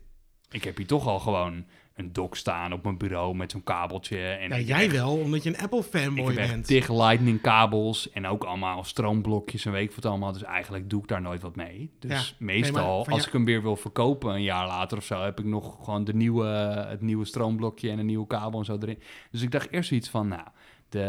[0.49, 1.65] Ik heb hier toch al gewoon
[1.99, 4.17] een dock staan op mijn bureau met zo'n kabeltje.
[4.19, 6.67] En Ja, jij echt- wel, omdat je een Apple fanboy bent.
[6.67, 10.31] dicht lightning kabels en ook allemaal stroomblokjes en weet ik wat allemaal.
[10.33, 11.91] Dus eigenlijk doe ik daar nooit wat mee.
[11.99, 15.21] Dus Ja, meestal, nee, als ik hem weer wil verkopen een jaar later of zo,
[15.23, 16.45] heb ik nog gewoon de nieuwe,
[16.87, 18.99] het nieuwe stroomblokje en een nieuwe kabel en zo erin.
[19.31, 20.47] Dus ik dacht eerst zoiets van, nou,
[20.89, 21.01] de,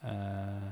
[0.00, 0.10] eh,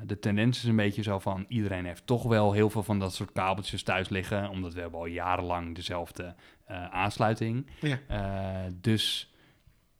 [0.07, 3.15] de tendens is een beetje zo van, iedereen heeft toch wel heel veel van dat
[3.15, 6.35] soort kabeltjes thuis liggen, omdat we hebben al jarenlang dezelfde
[6.75, 7.67] aansluiting.
[7.81, 7.99] Ja.
[8.09, 9.33] Eh, dus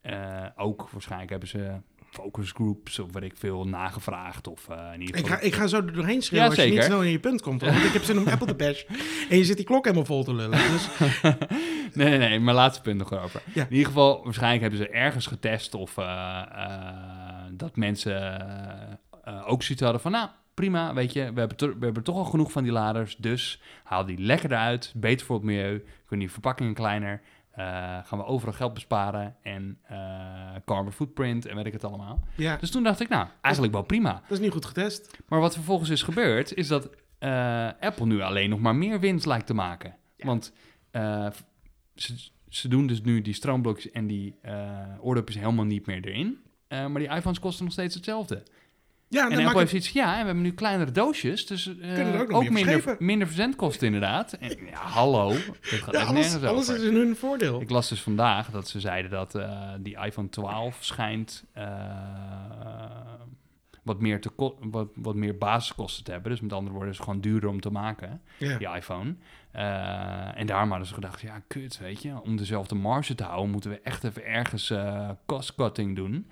[0.01, 1.73] eh, ook waarschijnlijk hebben ze
[2.11, 5.39] focus groups of wat ik veel nagevraagd of eh, in ieder Ik geval.
[5.39, 7.43] ga, ik ga zo er doorheen schreeuwen Ja, als je niet snel in je punt
[7.43, 7.61] komt.
[7.61, 7.71] hoor.
[7.73, 8.83] Want ik heb zin om Apple te bash.
[9.31, 10.59] En je zit die klok helemaal vol te lullen.
[10.71, 10.89] Dus
[11.95, 13.43] Nee, nee, nee, mijn laatste punt nog erover.
[13.55, 13.63] Ja.
[13.65, 18.93] In ieder geval, waarschijnlijk hebben ze ergens getest of eh, eh, dat mensen eh,
[19.25, 22.17] eh, ook zoiets hadden van, nou, prima, weet je, we hebben, to- we hebben toch
[22.17, 26.27] al genoeg van die laders, dus haal die lekker eruit, beter voor het milieu, kunnen
[26.27, 27.65] die verpakkingen kleiner, eh,
[28.05, 29.99] gaan we overal geld besparen en eh
[30.65, 32.25] carbon footprint en weet ik het allemaal.
[32.37, 34.13] ja, Dus toen dacht ik, nou, eigenlijk wel prima.
[34.13, 35.19] dat is niet goed getest.
[35.29, 39.27] Maar wat vervolgens is gebeurd, is dat eh, Apple nu alleen nog maar meer winst
[39.27, 39.97] lijkt te maken.
[40.17, 40.27] Ja.
[40.27, 40.53] Want
[41.95, 44.39] ze, ze doen dus nu die stroomblokjes en die
[45.01, 46.39] oordopjes helemaal niet meer erin.
[46.69, 48.43] Maar die iPhones kosten nog steeds hetzelfde.
[49.13, 49.69] Ja, en Apple heeft ik...
[49.69, 54.33] zoiets ja, en we hebben nu kleinere doosjes, dus eh, ook minder, minder verzendkosten inderdaad.
[54.33, 55.39] En, ja, hallo, dat
[55.81, 56.83] gaat Ja, echt alles, nergens alles over.
[56.83, 57.61] is in hun voordeel.
[57.61, 61.65] Ik las dus vandaag dat ze zeiden dat eh, die iPhone 12 schijnt eh,
[63.83, 66.31] wat, meer te wat, wat meer basiskosten te hebben.
[66.31, 69.15] Dus met andere woorden, is het gewoon duurder om te maken, die iPhone.
[70.35, 72.23] En daarom hadden ze gedacht, ja, kut, weet je.
[72.23, 74.73] Om dezelfde marge te houden, moeten we echt even ergens
[75.27, 76.27] cost-cutting doen.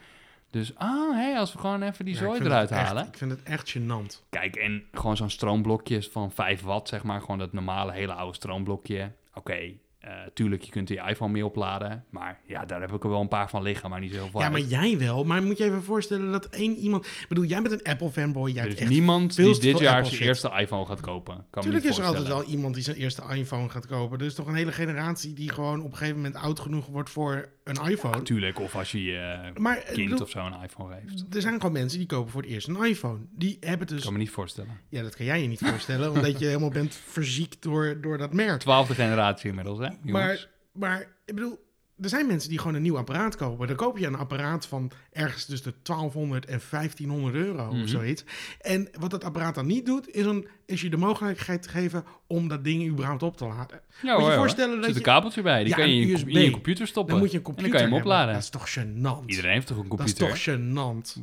[0.50, 3.06] Dus, ah, hé, als we gewoon even die Ja, zooi eruit echt- halen.
[3.06, 4.28] Ik vind het echt gênant.
[4.30, 7.20] Kijk, en gewoon zo'n stroomblokje van 5 watt, zeg maar.
[7.20, 9.12] Gewoon dat normale, hele oude stroomblokje.
[9.34, 9.58] Oké,
[10.00, 12.04] eh, tuurlijk, je kunt je iPhone mee opladen.
[12.10, 14.28] Maar ja, daar heb ik er wel een paar van liggen, maar niet zo heel
[14.30, 15.24] veel Ja, maar jij wel.
[15.24, 17.06] Maar moet je even voorstellen dat één iemand...
[17.06, 18.50] Ik bedoel, jij bent een Apple-fanboy.
[18.50, 21.46] Jij Er is echt niemand die dit jaar zijn eerste iPhone gaat kopen.
[21.50, 24.18] Kan niet is er altijd wel iemand die zijn eerste iPhone gaat kopen.
[24.18, 27.10] Er is toch een hele generatie die gewoon op een gegeven moment oud genoeg wordt
[27.10, 28.16] voor een iPhone.
[28.16, 31.34] Natuurlijk, of als je je maar ik kind bedoel, of zo een iPhone geeft.
[31.34, 33.18] er zijn gewoon mensen die kopen voor het eerst een iPhone.
[33.30, 34.02] Die hebben dus...
[34.02, 34.80] kan me niet voorstellen.
[34.88, 38.32] Ja, dat kan jij je niet voorstellen, omdat je helemaal bent verziekt door, door dat
[38.32, 38.60] merk.
[38.60, 39.84] Twaalfde generatie inmiddels, hè?
[39.84, 40.12] jongens?
[40.12, 41.58] Maar, maar ik bedoel,
[42.02, 43.66] er zijn mensen die gewoon een nieuw apparaat kopen.
[43.66, 47.82] Dan koop je een apparaat van ergens tussen de 1200 en 1500 euro Mhm.
[47.82, 48.24] of zoiets.
[48.60, 52.48] En wat dat apparaat dan niet doet, is, een, is je de mogelijkheid geven om
[52.48, 53.80] dat ding überhaupt op te laden.
[54.02, 54.80] ja, je hoor, voorstellen hoor.
[54.80, 55.58] dat Er zit je- een kabeltje bij.
[55.60, 56.28] Die Ja, kan je in USB.
[56.28, 57.12] in je computer stoppen.
[57.12, 58.24] Dan moet je een en computer dan kan je hem hebben.
[58.24, 58.34] opladen.
[58.34, 59.26] Dat is toch gênant?
[59.26, 60.28] Iedereen heeft toch een dat is computer?
[60.28, 61.22] toch gênant?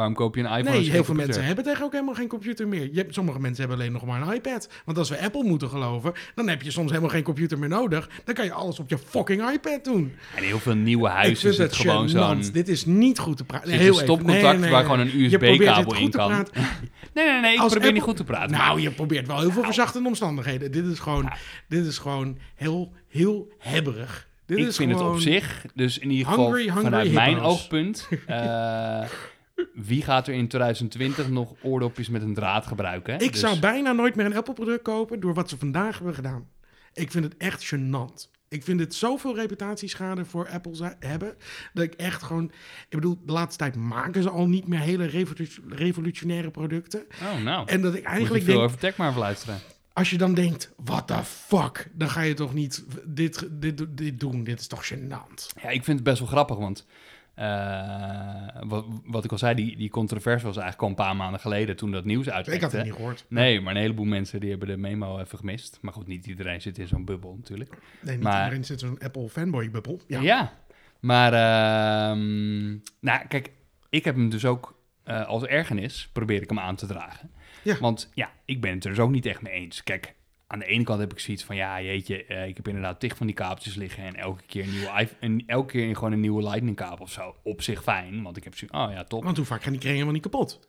[0.00, 0.68] Waarom koop je een iPhone?
[0.68, 2.82] als Nee, je heel veel computer mensen hebben tegen ook helemaal geen computer meer.
[2.92, 4.68] Je hebt, sommige mensen hebben alleen nog maar een iPad.
[4.84, 8.08] Want als we Apple moeten geloven, dan heb je soms helemaal geen computer meer nodig.
[8.24, 10.12] Dan kan je alles op je fucking iPad doen.
[10.36, 12.44] En heel veel nieuwe huizen zit het gewoon zo'n...
[12.52, 13.68] Dit is niet goed te praten.
[13.68, 16.30] Zit Nee, een heel stopcontact Nee, nee, waar gewoon een USB-kabel in kan.
[17.14, 17.52] Nee, nee, nee.
[17.54, 18.50] Ik Als probeer niet goed te praten.
[18.50, 20.72] Nou, je probeert wel heel veel verzachtende omstandigheden.
[20.72, 21.32] Dit is gewoon,
[21.68, 24.28] dit is gewoon heel, heel hebberig.
[24.46, 25.06] Dit ik is vind gewoon...
[25.06, 28.08] het op zich, dus in ieder geval Hungry, hungry vanuit mijn oogpunt...
[28.26, 29.02] eh,
[29.74, 33.14] wie gaat er in 2020 nog oordopjes met een draad gebruiken?
[33.14, 33.20] hè?
[33.22, 36.48] Ik Dus- zou bijna nooit meer een Apple-product kopen door wat ze vandaag hebben gedaan.
[36.92, 38.38] Ik vind het echt gênant.
[38.48, 41.34] Ik vind het zoveel reputatieschade voor Apple hebben.
[41.72, 42.44] Dat ik echt gewoon.
[42.88, 47.06] Ik bedoel, de laatste tijd maken ze al niet meer hele revolu- revolutionaire producten.
[47.22, 47.68] Oh, nou.
[47.68, 48.66] En dat ik Moet je eigenlijk veel denk.
[48.66, 49.58] over tech maar luisteren.
[49.92, 51.88] Als je dan denkt: what the fuck?
[51.92, 54.44] Dan ga je toch niet dit, dit, dit doen.
[54.44, 55.60] Dit is toch gênant.
[55.62, 56.86] Ja, ik vind het best wel grappig, want
[57.40, 61.40] eh, wat, wat ik al zei, die, die controverse was eigenlijk al een paar maanden
[61.40, 63.24] geleden toen dat nieuws Ik had het niet gehoord.
[63.28, 65.78] Nee, maar een heleboel mensen die hebben de memo even gemist.
[65.80, 67.76] Maar goed, niet iedereen zit in zo'n bubbel natuurlijk.
[68.00, 70.00] Nee, niet Maar- iedereen zit zo'n Apple fanboy-bubbel.
[70.06, 70.20] Ja.
[70.20, 70.52] Ja,
[71.00, 72.68] maar ehm,
[73.00, 73.50] nou kijk,
[73.90, 77.30] ik heb hem dus ook eh, als ergernis probeer ik hem aan te dragen.
[77.62, 77.78] Ja.
[77.78, 79.82] Want ja, ik ben het er dus ook niet echt mee eens.
[79.82, 80.14] Kijk,
[80.52, 83.16] aan de ene kant heb ik zoiets van, ja, jeetje, eh, ik heb inderdaad tig
[83.16, 86.42] van die kabeltjes liggen en elke keer een nieuwe, en elke keer gewoon een nieuwe
[86.42, 87.34] lightning kabel of zo.
[87.42, 89.24] Op zich fijn, want ik heb zoiets, oh ja, top.
[89.24, 90.60] Want hoe vaak gaan die kringen helemaal niet kapot?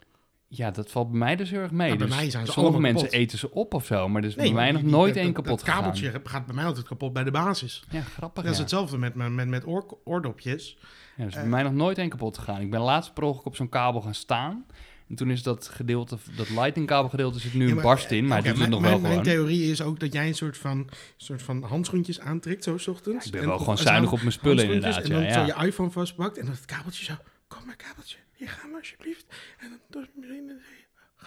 [0.48, 1.88] Ja, dat valt bij mij dus heel erg mee.
[1.88, 3.22] Nou, bij dus mij zijn ze sommige allemaal mensen kapot.
[3.26, 5.60] eten ze op of zo, maar dus bij Nee, mij nog die- nooit één kapot
[5.60, 6.28] Dat kabeltje gegaan.
[6.28, 7.84] gaat bij mij altijd kapot bij de basis.
[7.90, 8.44] Ja, grappig.
[8.44, 10.78] Dat is hetzelfde met, met, met, met oor, oordopjes.
[11.18, 12.62] Ja, dus bij mij nog nooit één kapot gegaan.
[12.62, 14.66] Ik ben laatst per ongeluk op zo'n kabel gaan staan.
[15.12, 18.12] En toen is dat gedeelte, dat lightning kabel gedeelte zit nu Ja, een maar, barst
[18.12, 19.24] in, maar Oké, hij doet het nog mijn, wel gewoon.
[19.24, 22.88] Mijn theorie is ook dat jij een soort van, soort van handschoentjes aantrekt, zo 's
[22.88, 23.26] ochtends.
[23.26, 25.04] Ik ben En wel gewoon zuinig op mijn spullen inderdaad.
[25.04, 25.34] En dan ja.
[25.34, 27.14] zo je iPhone vastpakt en dan het kabeltje zo,
[27.48, 29.26] kom maar kabeltje, hier gaan we alsjeblieft.
[29.58, 30.06] En dan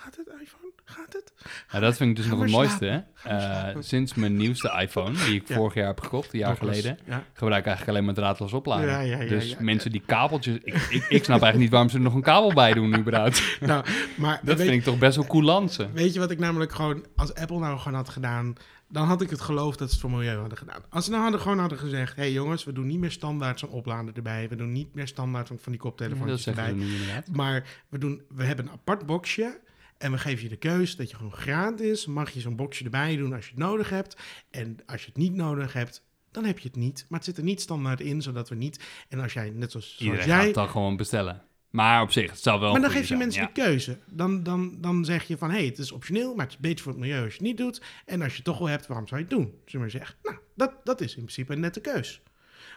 [0.05, 1.33] gaat het iPhone, gaat het?
[1.73, 2.85] Ja, dat vind ik dus nog het mooiste.
[3.23, 3.29] hè.
[3.71, 5.55] Eh, sinds mijn nieuwste iPhone, die ik Ja.
[5.55, 7.25] vorig jaar heb gekocht, een jaar geleden, Ja.
[7.33, 9.07] gebruik ik eigenlijk alleen maar draadloos opladen.
[9.07, 10.55] Ja, dus mensen die kabeltjes...
[10.55, 13.43] Ik, ik, ik snap eigenlijk niet waarom ze er nog een kabel bij doen überhaupt.
[13.61, 13.85] Nou,
[14.17, 15.90] maar Dat weet, vind ik toch best wel coulantse.
[15.93, 18.53] weet je wat ik namelijk gewoon, als Apple nou gewoon had gedaan,
[18.88, 20.83] dan had ik het geloofd dat ze het voor milieu hadden gedaan.
[20.90, 23.59] Als ze nou hadden gewoon hadden gezegd, hé hey jongens, we doen niet meer standaard
[23.59, 26.85] zo'n oplader erbij, we doen niet meer standaard van, die koptelefoontjes zeggen erbij.
[26.87, 27.29] inderdaad.
[27.33, 29.61] Maar we, doen, we hebben een apart boxje.
[30.05, 33.17] En we geven je de keus dat je gewoon gratis mag je zo'n boxje erbij
[33.17, 34.17] doen als je het nodig hebt.
[34.51, 37.07] En als je het niet nodig hebt, dan heb je het niet.
[37.09, 38.85] Maar het zit er niet standaard in, zodat we niet...
[39.09, 40.53] En als jij, net zoals, zoals Iedereen gaat jij...
[40.53, 41.43] dan gewoon bestellen.
[41.71, 43.99] Maar op zich, het zou wel Maar dan geef je mensen de keuze.
[44.11, 46.83] Dan, dan, dan zeg je van, hé, hey, het is optioneel, maar het is beter
[46.83, 47.83] voor het milieu als je het niet doet.
[48.05, 49.47] En als je het toch wel hebt, waarom zou je het doen?
[49.47, 50.17] Zullen we maar zeggen.
[50.23, 52.23] Nou, dat, dat is in principe een nette keus.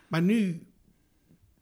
[0.07, 0.67] Maar nu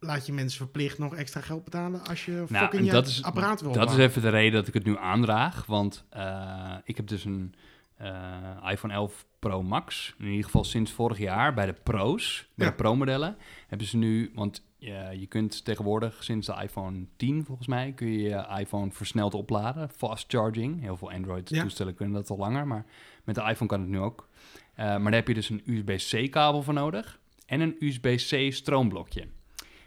[0.00, 3.22] laat je mensen verplicht nog extra geld betalen als je Nou, fucking je dat is-
[3.22, 5.66] apparaat wil Dat is even de reden dat ik het nu aandraag.
[5.66, 7.54] Want eh, ik heb dus een
[7.96, 10.14] eh, iPhone 11 Pro Max.
[10.18, 12.48] In ieder geval sinds vorig jaar bij de Pro's.
[12.54, 12.72] Bij Ja.
[12.72, 13.36] de Pro-modellen
[13.68, 14.30] hebben ze nu...
[14.34, 17.92] Want eh, je kunt tegenwoordig sinds de iPhone 10 volgens mij...
[17.92, 19.90] kun je je iPhone versneld opladen.
[19.90, 20.80] Fast charging.
[20.80, 22.66] Heel veel Android-toestellen kunnen dat al langer.
[22.66, 22.84] Maar
[23.24, 24.28] met de iPhone kan het nu ook.
[24.76, 27.18] Maar daar heb je dus een USB-C-kabel voor nodig.
[27.46, 29.26] En een USB-C stroomblokje.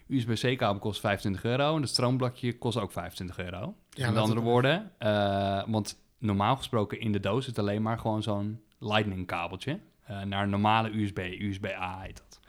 [0.09, 3.75] USB-C-kabel kost 25 euro en het stroomblokje kost ook 25 euro.
[3.89, 7.99] Dus Ja, met andere woorden, eh, want normaal gesproken in de doos zit alleen maar
[7.99, 12.39] gewoon zo'n lightning kabeltje eh, naar een normale USB, USB-A heet dat.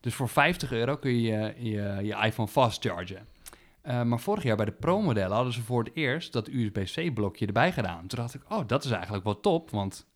[0.00, 3.26] Dus voor 50 euro kun je je, je, je iPhone fast chargen.
[3.82, 7.72] Eh, maar vorig jaar bij de Pro-modellen hadden ze voor het eerst dat USB-C-blokje erbij
[7.72, 8.06] gedaan.
[8.06, 10.06] Toen dacht ik, oh, dat is eigenlijk wel top, want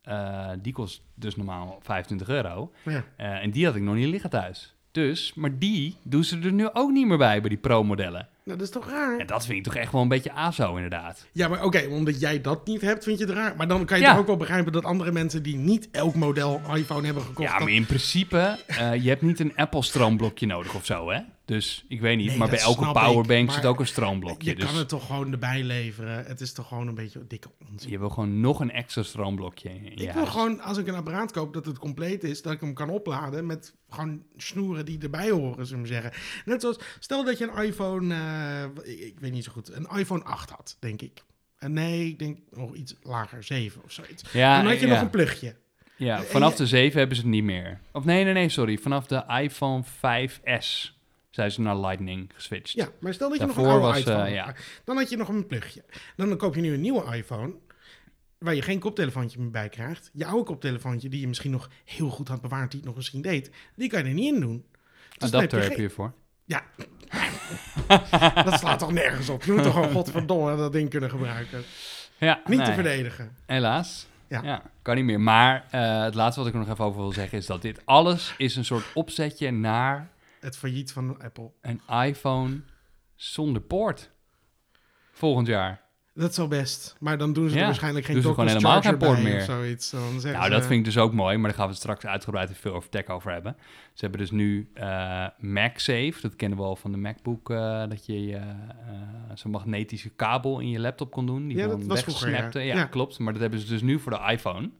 [0.61, 2.71] die kost dus normaal 25 euro.
[2.83, 3.03] Ja.
[3.17, 4.76] En die had ik nog niet liggen thuis.
[4.97, 8.27] Dus, maar die doen ze er nu ook niet meer bij, bij die Pro-modellen.
[8.43, 9.17] Nou, dat is toch raar?
[9.19, 11.25] En dat vind ik toch echt wel een beetje ASO, inderdaad.
[11.31, 13.55] Ja, maar oké, omdat jij dat niet hebt, vind je het raar.
[13.57, 14.09] Maar dan kan je Ja.
[14.11, 17.47] toch ook wel begrijpen dat andere mensen die niet elk model iPhone hebben gekocht...
[17.49, 21.19] Ja, dat- maar in principe, eh, je hebt niet een Apple-stroomblokje nodig of zo, hè?
[21.47, 24.49] Dus ik weet niet, Nee, maar bij elke powerbank zit ook een stroomblokje.
[24.49, 26.25] Je Dus kan het toch gewoon erbij leveren.
[26.25, 27.89] Het is toch gewoon een beetje dikke onzin.
[27.89, 31.53] je wil gewoon nog een extra stroomblokje ik wil gewoon, als ik een apparaat koop,
[31.53, 32.41] dat het compleet is.
[32.41, 36.11] Dat ik hem kan opladen met gewoon snoeren die erbij horen, zullen we zeggen.
[36.45, 39.87] Net zoals, stel dat je een iPhone, eh, ik, ik weet niet zo goed, een
[39.97, 41.23] iPhone 8 had, denk ik.
[41.57, 44.23] En nee, ik denk nog iets lager, 7 of zoiets.
[44.31, 44.93] Ja, dan had je ja.
[44.93, 45.55] nog een plugje.
[45.95, 47.79] Ja, vanaf de 7 hebben ze het niet meer.
[47.91, 48.77] Of nee, nee, nee, sorry.
[48.77, 50.96] Vanaf de iPhone 5S
[51.37, 52.71] zijn ze naar Lightning geswitcht.
[52.73, 54.55] Ja, maar stel dat je nog een oude was, iPhone ja.
[54.83, 55.83] Dan had je nog een plugje.
[56.15, 57.53] Dan koop je nu een nieuwe iPhone,
[58.37, 60.09] waar je geen koptelefoontje meer bij krijgt.
[60.13, 63.21] Je oude koptelefoontje, die je misschien nog heel goed had bewaard, die het nog misschien
[63.21, 64.65] deed, die kan je er niet in doen.
[65.17, 66.13] Dus Adapter je heb je ervoor.
[66.45, 66.63] Ja.
[68.43, 69.43] dat slaat toch nergens op.
[69.43, 71.63] Je moet toch gewoon godverdomme dat ding kunnen gebruiken.
[72.17, 73.35] Ja, Niet te verdedigen.
[73.45, 74.07] Helaas.
[74.27, 74.41] Ja.
[74.43, 74.61] Ja.
[74.81, 75.21] kan niet meer.
[75.21, 77.81] Maar eh, het laatste wat ik er nog even over wil zeggen is dat dit
[77.85, 80.09] alles is een soort opzetje naar
[80.47, 81.51] Het failliet van Apple.
[81.61, 82.61] een iPhone
[83.15, 84.11] zonder poort.
[85.11, 85.81] Volgend jaar.
[86.13, 86.95] Dat wel best.
[86.99, 89.37] Maar dan doen ze Ja, er waarschijnlijk geen ze gewoon helemaal geen poort meer.
[89.37, 89.89] of zoiets.
[89.89, 92.05] Dan Nou, ze, dat vind ik dus ook mooi, maar daar gaan we het straks
[92.05, 93.55] uitgebreid veel over tech over hebben.
[93.93, 98.05] Ze hebben dus nu eh, MagSafe, dat kennen we al van de MacBook, eh, dat
[98.05, 98.45] je eh,
[99.33, 102.59] zo'n magnetische kabel in je laptop kon doen, die Ja, dat was vroeger.
[102.59, 102.61] Ja.
[102.61, 102.85] Ja.
[102.85, 104.71] klopt, maar dat hebben ze dus nu voor de iPhone.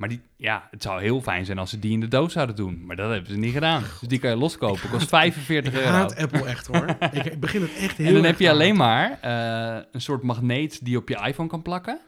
[0.00, 2.56] Maar die, ja, het zou heel fijn zijn als ze die in de doos zouden
[2.56, 3.82] doen, maar dat hebben ze niet gedaan.
[4.00, 5.90] Dus die kan je loskopen, kost 45 Ik euro.
[5.90, 6.86] haat Apple echt hoor.
[7.12, 10.22] ik, ik begin het echt heel En dan heb je alleen maar eh, een soort
[10.22, 12.00] magneet die je op je iPhone kan plakken.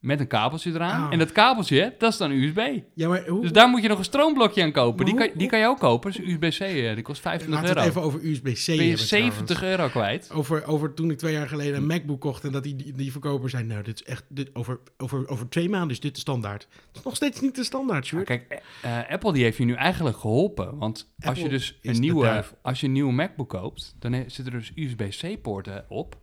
[0.00, 1.06] Met een kabeltje eraan.
[1.06, 1.12] Oh.
[1.12, 2.78] En dat kabeltje, dat is dan USB.
[2.94, 3.40] Ja, maar hoe...
[3.40, 5.04] Dus daar moet je nog een troomblokje aan kopen.
[5.04, 6.12] Die kan, die kan je ook kopen.
[6.12, 7.80] Dus USB-C, eh, die kost 25 Laten we euro.
[7.80, 9.80] het even over USB-C ben je hebben 70 trouwens.
[9.80, 10.30] euro kwijt.
[10.32, 13.50] Over, over toen ik twee jaar geleden een MacBook kocht en dat die, die, verkoper
[13.50, 16.68] zei, nou, dit is echt, dit, over, over, over twee maanden is dit de standaard.
[16.70, 18.26] Dat is nog steeds niet de standaard, Sjoerd.
[18.26, 20.78] kijk, eh, Apple die heeft je nu eigenlijk geholpen.
[20.78, 24.58] Want als je dus een nieuwe, als je een nieuwe MacBook koopt, dan zitten er
[24.58, 26.18] dus USB-C-poorten op.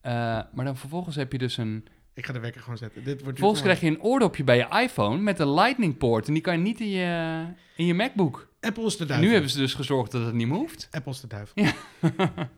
[0.00, 0.12] Eh,
[0.52, 1.84] maar dan vervolgens heb je dus een...
[2.20, 3.04] Ik ga de wekker gewoon zetten.
[3.04, 6.26] Dit wordt Vervolgens krijg je een oordopje bij je iPhone met een Lightning-poort.
[6.26, 7.44] En die kan je niet in je,
[7.76, 8.48] in je MacBook.
[8.60, 9.26] Apple is de En duivel.
[9.26, 10.88] nu hebben ze dus gezorgd dat het niet meer hoeft.
[10.90, 11.62] Apple is de duivel.
[11.62, 11.72] Ja.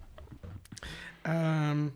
[1.23, 1.89] Ehm,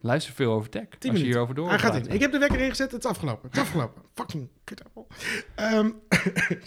[0.00, 0.82] Luister veel over tech.
[0.82, 1.26] als je minuten.
[1.26, 2.12] hierover door hij gaat in.
[2.12, 3.48] Ik heb de wekker ingezet, het is afgelopen.
[3.48, 4.02] Het is afgelopen.
[4.14, 5.06] Fucking kut Apple.
[5.54, 5.86] Ehm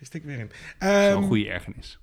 [0.00, 0.50] ik stik weer in.
[0.78, 1.98] Ehm, een goede ergernis.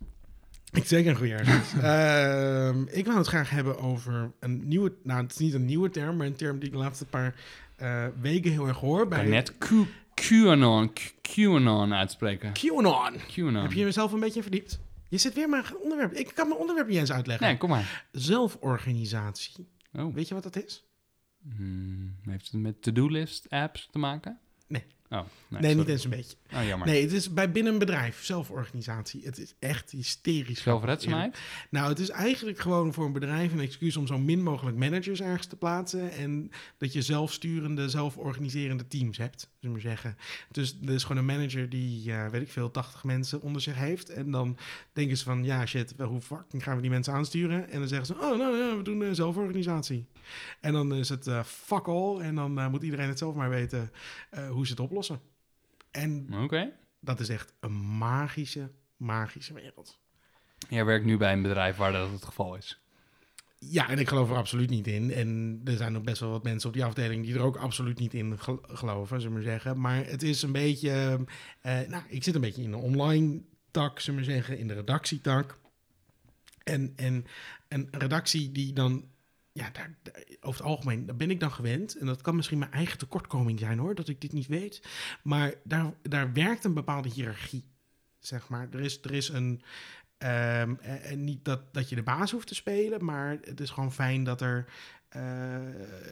[0.82, 1.74] Ik zeker een goede ergens.
[1.74, 4.94] Ehm, ik wou het graag hebben over een nieuwe...
[5.04, 7.36] Nou, het is niet een nieuwe term, maar een term die ik de laatste paar
[7.76, 9.08] eh, weken heel erg hoor.
[9.08, 9.68] Bij net Q,
[10.14, 12.54] QAnon, QAnon uitspreken.
[12.54, 13.16] QAnon.
[13.36, 13.62] QAnon.
[13.62, 14.80] Heb je jezelf een beetje verdiept?
[15.10, 16.14] Je zit weer maar een onderwerp.
[16.14, 17.48] Ik kan mijn onderwerp niet eens uitleggen.
[17.48, 18.06] Nee, kom maar.
[18.12, 19.68] Zelforganisatie.
[19.94, 20.14] Oh.
[20.14, 20.84] Weet je wat dat is?
[21.56, 24.40] Hmm, heeft het met to-do-list apps te maken?
[24.68, 24.84] Nee.
[25.20, 26.36] Oh, nee, Nee, niet eens een beetje.
[26.54, 26.88] Oh, jammer.
[26.88, 29.22] Nee, het is bij binnen een bedrijf, zelforganisatie.
[29.24, 30.62] Het is echt hysterisch.
[30.62, 31.38] Zelfredzaamheid?
[31.70, 35.22] Nou, het is eigenlijk gewoon voor een bedrijf een excuus om zo min mogelijk managers
[35.22, 36.12] ergens te plaatsen.
[36.12, 40.18] En dat je zelfsturende, zelforganiserende teams hebt, zullen we zeggen.
[40.52, 44.10] Dus er is gewoon een manager die, weet ik veel, 80 mensen onder zich heeft.
[44.10, 44.58] En dan
[44.94, 47.70] denken ze van, ja shit, wel, hoe fucking gaan we die mensen aansturen?
[47.70, 50.08] En dan zeggen ze, oh nou ja, we doen eh, zelforganisatie.
[50.62, 52.20] En dan is het eh, fuck all.
[52.20, 53.92] En dan eh, moet iedereen het zelf maar weten
[54.30, 55.20] eh, hoe ze het oplossen.
[55.92, 56.72] En Oké.
[57.00, 60.00] dat is echt een magische, magische wereld.
[60.70, 62.85] Jij werkt nu bij een bedrijf waar dat het geval is.
[63.70, 65.12] Ja, en ik geloof er absoluut niet in.
[65.12, 68.00] En er zijn ook best wel wat mensen op die afdeling die er ook absoluut
[68.00, 69.80] niet in gel- geloven, zullen we zeggen.
[69.80, 71.26] Maar het is een beetje.
[71.62, 74.74] eh, nou, ik zit een beetje in de online tak, zullen we zeggen, in de
[74.74, 75.60] redactietak.
[76.64, 77.26] En, en
[77.68, 79.06] een redactie die dan.
[79.52, 79.98] Ja, daar-
[80.42, 81.98] over het algemeen, daar ben ik dan gewend.
[81.98, 84.82] En dat kan misschien mijn eigen tekortkoming zijn hoor, dat ik dit niet weet.
[85.24, 87.64] Maar daar, daar werkt een bepaalde hiërarchie,
[88.20, 88.68] zeg maar.
[88.72, 89.62] Er is, er is een.
[90.18, 93.94] Ehm, en niet dat, dat je de baas hoeft te spelen, maar het is gewoon
[93.94, 94.66] fijn dat er
[95.10, 95.22] eh,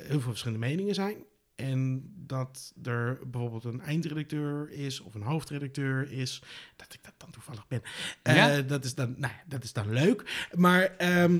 [0.08, 1.16] heel veel verschillende meningen zijn.
[1.56, 6.42] En dat er bijvoorbeeld een eindredacteur is of een hoofdredacteur is.
[6.76, 7.82] Dat ik dat dan toevallig ben.
[8.22, 8.62] Eh, Ja?
[8.62, 10.48] dat, is dan, nou, dat is dan leuk.
[10.54, 11.40] Maar ehm,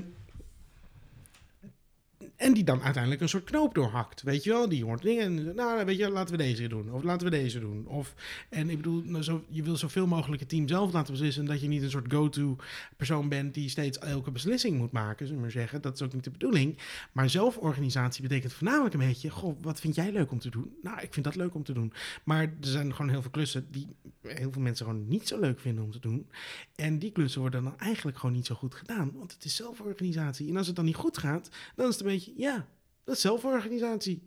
[2.44, 4.22] en die dan uiteindelijk een soort knoop doorhakt.
[4.22, 5.24] Weet je wel, die hoort dingen.
[5.24, 6.92] En, nou, weet je, laten we deze doen.
[6.92, 7.86] Of laten we deze doen.
[7.86, 8.14] Of,
[8.48, 11.44] en ik bedoel, nou, zo, je wil zoveel mogelijk het team zelf laten beslissen.
[11.44, 12.56] Dat je niet een soort go-to
[12.96, 15.26] persoon bent die steeds elke beslissing moet maken.
[15.26, 15.82] Zullen we maar zeggen.
[15.82, 16.78] Dat is ook niet de bedoeling.
[17.12, 19.30] Maar zelforganisatie betekent voornamelijk een beetje.
[19.30, 20.74] Goh, wat vind jij leuk om te doen?
[20.82, 21.92] Nou, ik vind dat leuk om te doen.
[22.24, 23.86] Maar er zijn gewoon heel veel klussen die
[24.20, 26.26] heel veel mensen gewoon niet zo leuk vinden om te doen.
[26.74, 29.12] En die klussen worden dan eigenlijk gewoon niet zo goed gedaan.
[29.14, 30.48] Want het is zelforganisatie.
[30.48, 32.66] En als het dan niet goed gaat, dan is het een beetje, ja,
[33.04, 34.26] dat is zelforganisatie.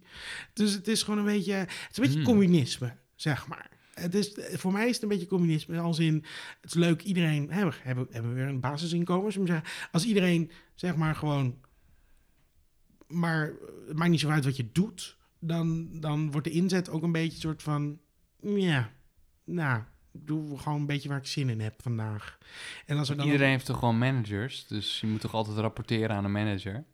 [0.54, 2.28] Dus het is gewoon een beetje, het is een beetje Hmm.
[2.28, 3.70] communisme, zeg maar.
[3.94, 5.80] Het is, voor mij is het een beetje communisme.
[5.80, 6.26] Als in,
[6.62, 9.64] het is leuk, iedereen, hebben, hebben, hebben we weer een basisinkomen.
[9.92, 11.58] Als iedereen, zeg maar, gewoon,
[13.08, 13.54] maar
[13.88, 17.12] het maakt niet zo uit wat je doet, dan, dan wordt de inzet ook een
[17.12, 18.00] beetje een soort van,
[18.42, 18.92] ja,
[19.44, 22.38] nou, ik doe gewoon een beetje waar ik zin in heb vandaag.
[22.86, 26.16] En als er dan Iedereen heeft toch gewoon managers, dus je moet toch altijd rapporteren
[26.16, 26.86] aan een manager?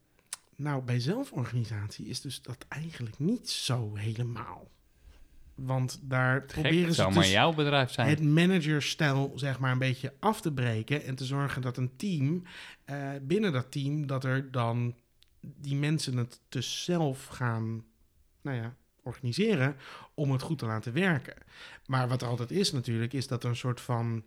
[0.55, 4.71] Nou, bij zelforganisatie is dus dat eigenlijk niet zo helemaal.
[5.55, 8.09] Want daar Gek, proberen het ze zou maar dus jouw bedrijf zijn.
[8.09, 12.43] het managerstijl zeg maar een beetje af te breken en te zorgen dat een team
[12.85, 14.95] eh, binnen dat team dat er dan
[15.39, 17.83] die mensen het dus zelf gaan,
[18.41, 19.75] nou ja, organiseren
[20.13, 21.35] om het goed te laten werken.
[21.85, 24.23] Maar wat er altijd is natuurlijk, is dat er een soort van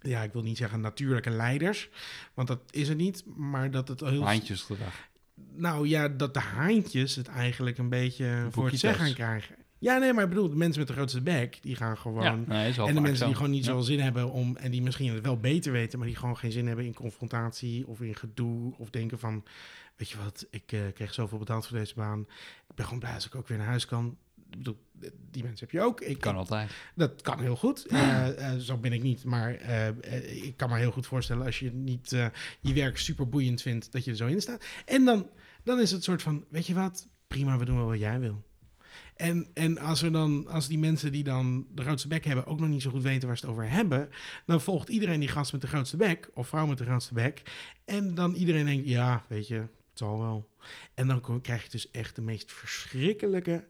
[0.00, 1.88] ja, ik wil niet zeggen natuurlijke leiders,
[2.34, 5.08] want dat is het niet, maar dat het heel Handjesgedrag.
[5.54, 9.54] nou ja, dat de haantjes het eigenlijk een beetje voor het zeggen krijgen.
[9.80, 12.22] Ja, nee, maar ik bedoel, de mensen met de grootste bek, die gaan gewoon...
[12.22, 13.70] Ja, nee, en de mensen die gewoon niet Ja.
[13.70, 14.56] zoveel zin hebben om...
[14.56, 15.98] en die misschien het wel beter weten...
[15.98, 18.74] maar die gewoon geen zin hebben in confrontatie of in gedoe...
[18.78, 19.44] of denken van,
[19.96, 22.20] weet je wat, ik eh, kreeg zoveel betaald voor deze baan.
[22.68, 24.16] Ik ben gewoon blij als ik ook weer naar huis kan.
[24.50, 24.76] Ik bedoel,
[25.30, 26.00] die mensen heb je ook.
[26.00, 26.70] Ik, Kan altijd.
[26.94, 27.86] dat kan heel goed.
[27.98, 29.24] Eh, eh, zo ben ik niet.
[29.24, 32.10] Maar eh, ik kan me heel goed voorstellen als je niet
[32.60, 34.64] je werk super boeiend vindt, dat je er zo in staat.
[34.84, 35.30] En dan,
[35.64, 38.46] dan is het soort van, weet je wat, prima, we doen wel wat jij wil.
[39.16, 42.60] En, en als, er dan, als die mensen die dan de grootste bek hebben ook
[42.60, 44.08] nog niet zo goed weten waar ze het over hebben,
[44.46, 47.42] dan volgt iedereen die gast met de grootste bek of vrouw met de grootste bek.
[47.84, 50.50] En dan iedereen denkt, ja, weet je, het zal wel.
[50.94, 53.64] En dan krijg je dus echt de meest verschrikkelijke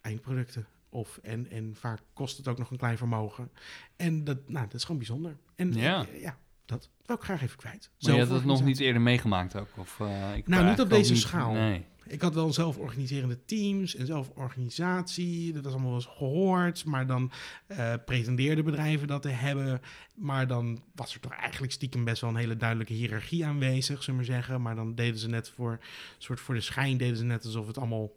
[0.00, 0.66] eindproducten.
[0.88, 3.50] Of, en, en vaak kost het ook nog een klein vermogen.
[3.96, 5.36] En dat, nou, dat is gewoon bijzonder.
[5.56, 6.06] En Ja.
[6.12, 7.90] eh, ja, dat wil ik graag even kwijt.
[8.00, 9.68] Maar je had het nog niet eerder meegemaakt ook?
[9.76, 11.20] Of, eh, ik Nou, niet op deze niet.
[11.22, 11.52] schaal.
[11.52, 11.84] Nee.
[12.06, 15.52] Ik had wel zelforganiserende teams en zelforganisatie.
[15.52, 16.84] Dat was allemaal wel eens gehoord.
[16.84, 17.32] Maar dan
[17.66, 19.80] eh, pretendeerden bedrijven dat te hebben.
[20.14, 24.20] Maar dan was er toch eigenlijk stiekem best wel een hele duidelijke hiërarchie aanwezig, zullen
[24.20, 24.62] we maar zeggen.
[24.62, 25.78] Maar dan deden ze net voor,
[26.18, 28.10] soort voor de schijn, deden ze net alsof het allemaal.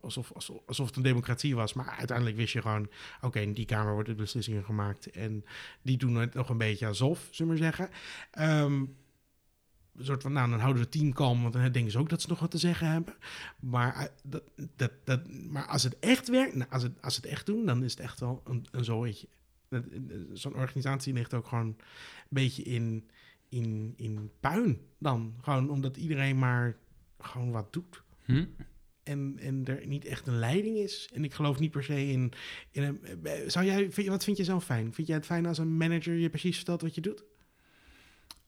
[0.00, 1.72] Alsof, alsof, alsof het een democratie was.
[1.72, 2.88] Maar uiteindelijk wist je gewoon...
[3.20, 5.10] oké, in die kamer worden de beslissingen gemaakt.
[5.10, 5.44] En
[5.82, 7.90] die doen het nog een beetje alsof, zullen we maar zeggen.
[8.30, 8.84] Ehm,
[9.98, 12.08] een soort van, nou, dan houden we het team kalm, want dan denken ze ook
[12.08, 13.14] dat ze nog wat te zeggen hebben.
[13.60, 14.42] Maar, eh, dat,
[14.76, 17.84] dat, dat, maar als het echt werkt, nou, als, het, als het echt doen, dan
[17.84, 19.14] is het echt wel een, een
[19.68, 19.80] eh,
[20.32, 21.76] Zo'n organisatie ligt ook gewoon een
[22.28, 23.08] beetje in,
[23.48, 25.34] in, in puin dan.
[25.40, 26.76] Gewoon omdat iedereen maar
[27.18, 28.02] gewoon wat doet.
[28.24, 28.44] Hm?
[29.08, 31.08] En, en er niet echt een leiding is.
[31.14, 32.32] En ik geloof niet per se in,
[32.70, 33.00] in een...
[33.24, 34.94] eh, Zou jij, vind wat vind je zelf fijn?
[34.94, 37.24] Vind jij het fijn als een manager je precies vertelt wat je doet?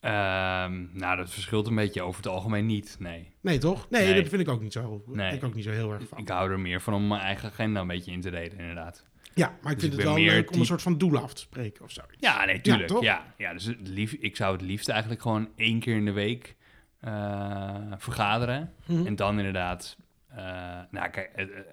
[0.00, 2.96] Ehm, nou, dat verschilt een beetje over het algemeen niet.
[2.98, 3.32] Nee.
[3.40, 3.90] Nee, toch?
[3.90, 4.20] Nee, Nee.
[4.20, 5.02] dat vind ik ook niet zo.
[5.06, 5.34] Nee.
[5.34, 6.18] Ik ook niet zo heel erg van.
[6.18, 9.04] Ik hou er meer van om mijn eigen agenda een beetje in te delen, inderdaad.
[9.34, 11.18] Ja, maar ik Dus vind ik het wel meer leuk om een soort van doel
[11.18, 12.16] af te spreken of zoiets.
[12.18, 13.00] Ja, nee, tuurlijk.
[13.00, 16.12] Ja, ja, dus het lief, ik zou het liefst eigenlijk gewoon één keer in de
[16.12, 16.56] week
[17.00, 18.72] eh, vergaderen.
[18.86, 19.06] Mhm.
[19.06, 19.96] En dan inderdaad...
[20.34, 21.64] eh, nou, kijk, het, eh, eh,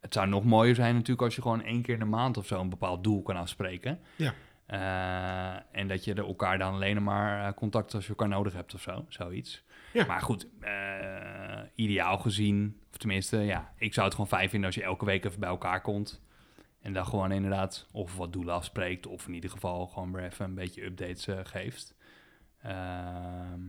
[0.00, 2.46] het zou nog mooier zijn natuurlijk als je gewoon één keer in de maand of
[2.46, 4.00] zo een bepaald doel kan afspreken.
[4.16, 4.34] Ja.
[5.72, 8.80] En dat je er elkaar dan alleen maar contact als je elkaar nodig hebt of
[8.80, 9.64] zo, zoiets.
[9.92, 10.06] Ja.
[10.06, 10.48] Maar goed,
[11.74, 15.24] ideaal gezien, of tenminste, ja, ik zou het gewoon fijn vinden als je elke week
[15.24, 16.22] even bij elkaar komt.
[16.80, 20.44] En dan gewoon inderdaad of wat doelen afspreekt, of in ieder geval gewoon weer even
[20.44, 21.94] een beetje updates geeft.
[22.62, 23.60] Ehm,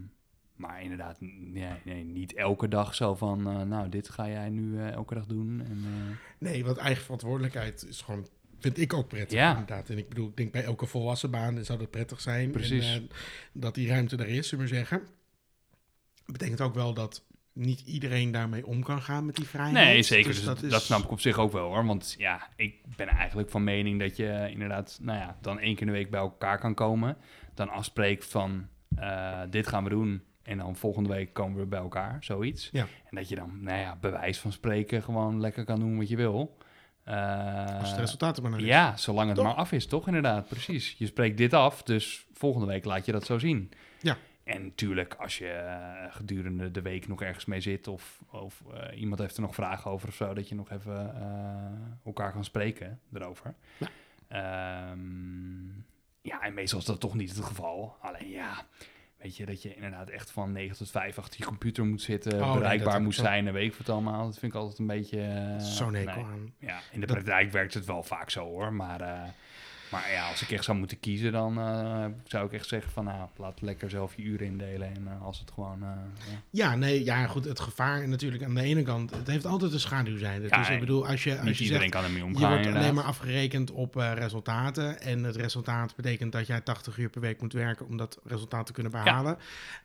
[0.58, 4.78] maar inderdaad, nee, nee, niet elke dag zo van, eh, nou, dit ga jij nu
[4.80, 5.62] eh, elke dag doen.
[5.66, 8.28] En, eh, Nee, want eigen verantwoordelijkheid is gewoon,
[8.60, 9.52] vind ik ook prettig Ja.
[9.52, 9.90] inderdaad.
[9.90, 12.52] En ik bedoel, ik denk bij elke volwassen baan zou dat prettig zijn.
[12.52, 12.86] Precies.
[12.96, 13.10] En,
[13.54, 15.02] dat die ruimte er is, zullen we zeggen.
[16.26, 19.74] Betekent ook wel dat niet iedereen daarmee om kan gaan met die vrijheid.
[19.86, 20.32] Nee, zeker.
[20.32, 21.86] Dus Dus dat snap ik op zich ook wel hoor.
[21.86, 25.82] Want ja, ik ben eigenlijk van mening dat je inderdaad, nou ja, dan één keer
[25.82, 27.18] in de week bij elkaar kan komen.
[27.54, 28.68] Dan afspreekt van
[29.50, 30.24] dit gaan we doen.
[30.48, 32.70] En dan volgende week komen we bij elkaar, zoiets.
[32.72, 32.82] Ja.
[33.10, 36.16] En dat je dan, nou ja, bewijs van spreken gewoon lekker kan doen wat je
[36.16, 36.58] wil.
[37.04, 38.66] Eh, Als het resultaat er maar naar is.
[38.66, 39.46] ja, zolang het Toch?
[39.46, 40.96] maar af is, toch inderdaad, precies.
[40.98, 43.72] Je spreekt dit af, dus volgende week laat je dat zo zien.
[44.02, 44.18] Ja.
[44.44, 49.00] En natuurlijk, als je eh, gedurende de week nog ergens mee zit of, of eh,
[49.00, 51.14] iemand heeft er nog vragen over of zo, dat je nog even
[52.06, 53.54] elkaar kan spreken erover.
[53.78, 53.88] Ja.
[54.28, 55.68] Ehm,
[56.22, 57.96] ja, en meestal is dat toch niet het geval.
[58.02, 58.66] Alleen ja,
[59.18, 62.42] weet je, dat je inderdaad echt van 9 tot 5 achter je computer moet zitten,
[62.44, 64.26] Oh, bereikbaar moet zo- zijn en weet ik wat allemaal.
[64.26, 65.22] Dat vind ik altijd een beetje...
[65.22, 66.06] eh, Zo'n nee.
[66.60, 69.02] Ja, in de Dat- praktijk werkt het wel vaak zo hoor, maar...
[69.02, 69.22] eh,
[69.92, 73.04] maar ja, als ik echt zou moeten kiezen, dan eh, zou ik echt zeggen van...
[73.04, 74.96] Nou, laat lekker zelf je uren indelen.
[74.96, 75.84] En eh, als het gewoon...
[75.84, 75.90] eh,
[76.32, 76.42] ja.
[76.50, 77.46] Ja, nee, ja, goed.
[77.46, 79.12] Het gevaar natuurlijk aan de ene kant.
[79.12, 80.48] Het heeft altijd een schaduwzijde.
[80.50, 81.94] Ja, dus ik bedoel, als je, als Niet je iedereen zegt.
[81.94, 85.02] kan ermee Je omgaan wordt alleen maar afgerekend op resultaten.
[85.02, 88.66] En het resultaat betekent dat jij 80 uur per week moet werken om dat resultaat
[88.66, 89.38] te kunnen behalen.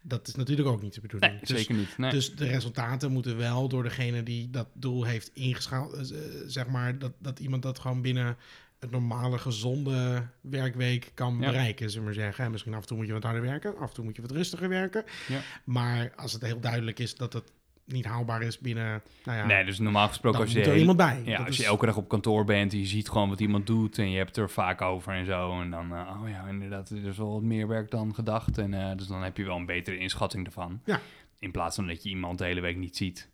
[0.03, 1.33] Dat is natuurlijk ook niet de bedoeling.
[1.33, 1.99] Nee, Dus- zeker niet.
[1.99, 2.11] Nee.
[2.11, 6.13] Dus de resultaten moeten wel door degene die dat doel heeft ingeschaald.
[6.47, 8.37] zeg maar dat, dat iemand dat gewoon binnen
[8.83, 11.47] het normale, gezonde werkweek kan Ja.
[11.47, 12.45] bereiken, zullen we maar zeggen.
[12.45, 14.23] En misschien af en toe moet je wat harder werken, af en toe moet je
[14.23, 15.05] wat rustiger werken.
[15.29, 15.41] Ja.
[15.65, 17.53] Maar als het heel duidelijk is dat het
[17.85, 19.03] niet haalbaar is binnen.
[19.25, 20.63] Nou ja, nee, dus normaal gesproken als je...
[20.65, 21.23] er iemand bij.
[21.25, 23.67] Ja, Dat als je elke dag op kantoor bent en je ziet gewoon wat iemand
[23.67, 25.61] doet en je hebt er vaak over en zo.
[25.61, 28.59] En dan, eh, oh ja, inderdaad, er is wel wat meer werk dan gedacht.
[28.59, 30.81] En eh, dus dan heb je wel een betere inschatting ervan.
[30.85, 31.01] Ja.
[31.39, 33.31] In plaats van dat je iemand de hele week niet ziet.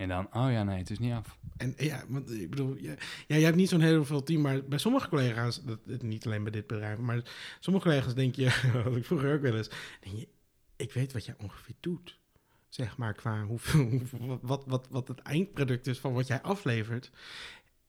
[0.00, 1.38] En dan, oh ja, nee, het is niet af.
[1.56, 2.94] En ja, want ik bedoel, ja,
[3.26, 6.52] je hebt niet zo'n heel veel team, maar bij sommige collega's, dat, niet alleen bij
[6.52, 7.22] dit bedrijf, maar
[7.60, 9.70] sommige collega's denk je, wat ik vroeger ook wel eens,
[10.00, 10.28] denk je,
[10.76, 12.18] ik weet wat jij ongeveer doet.
[12.68, 14.00] Zeg maar qua hoeveel-
[14.42, 17.10] wat, wat, wat het eindproduct is van wat jij aflevert.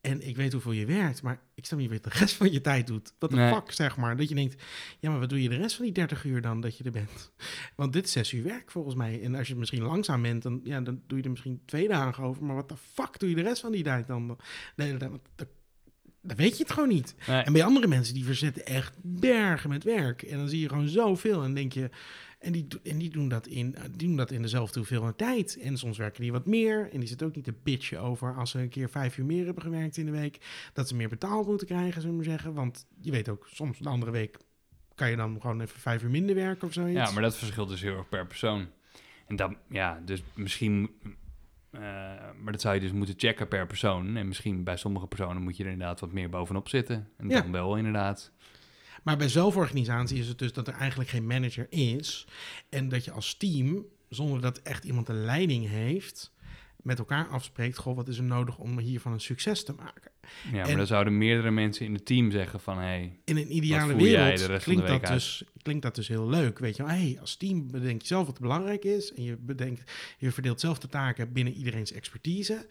[0.01, 2.61] En ik weet hoeveel je werkt, maar ik snap niet wat de rest van je
[2.61, 3.13] tijd doet.
[3.19, 3.53] Wat de Nee.
[3.53, 4.17] fuck, zeg maar.
[4.17, 4.63] Dat je denkt,
[4.99, 6.91] ja, maar wat doe je de rest van die 30 uur dan dat je er
[6.91, 7.31] bent?
[7.75, 9.21] Want dit is zes uur werk volgens mij.
[9.21, 12.23] En als je misschien langzaam bent, dan, ja, dan doe je er misschien twee dagen
[12.23, 12.43] over.
[12.43, 14.37] Maar wat de fuck doe je de rest van die tijd dan?
[14.75, 15.47] Nee, dat, dat,
[16.21, 17.15] dat weet je het gewoon niet.
[17.27, 17.41] Nee.
[17.41, 20.21] En bij andere mensen, die verzetten echt bergen met werk.
[20.21, 21.89] En dan zie je gewoon zoveel en dan denk je...
[22.41, 25.57] En die, en die, doen dat in, die doen dat in dezelfde hoeveelheid tijd.
[25.59, 26.89] En soms werken die wat meer.
[26.91, 29.45] En die zitten ook niet te bitchen over als ze een keer vijf uur meer
[29.45, 30.69] hebben gewerkt in de week.
[30.73, 32.53] Dat ze meer betaald moeten krijgen, zullen we maar zeggen.
[32.53, 34.37] Want je weet ook, soms de andere week
[34.95, 36.97] kan je dan gewoon even vijf uur minder werken of zoiets.
[36.99, 38.67] Ja, maar dat verschilt dus heel erg per persoon.
[39.27, 40.89] En dan, ja, dus misschien...
[41.71, 41.81] eh,
[42.41, 44.15] maar dat zou je dus moeten checken per persoon.
[44.17, 47.07] En misschien bij sommige personen moet je er inderdaad wat meer bovenop zitten.
[47.17, 47.41] En Ja.
[47.41, 48.31] dan wel inderdaad.
[49.01, 52.27] Maar bij zelforganisatie is het dus dat er eigenlijk geen manager is.
[52.69, 56.31] En dat je als team, zonder dat echt iemand de leiding heeft,
[56.81, 60.11] met elkaar afspreekt: Goh, wat is er nodig om hiervan een succes te maken?
[60.51, 62.77] Ja, maar dan zouden meerdere mensen in het team zeggen van...
[62.77, 66.59] Hey, In een ideale wereld klinkt, dat dus, klinkt dat dus heel leuk.
[66.59, 69.13] Weet je wel, hey, als team bedenk je zelf wat belangrijk is.
[69.13, 72.67] En je, bedenkt, je verdeelt zelf de taken binnen iedereen's expertise.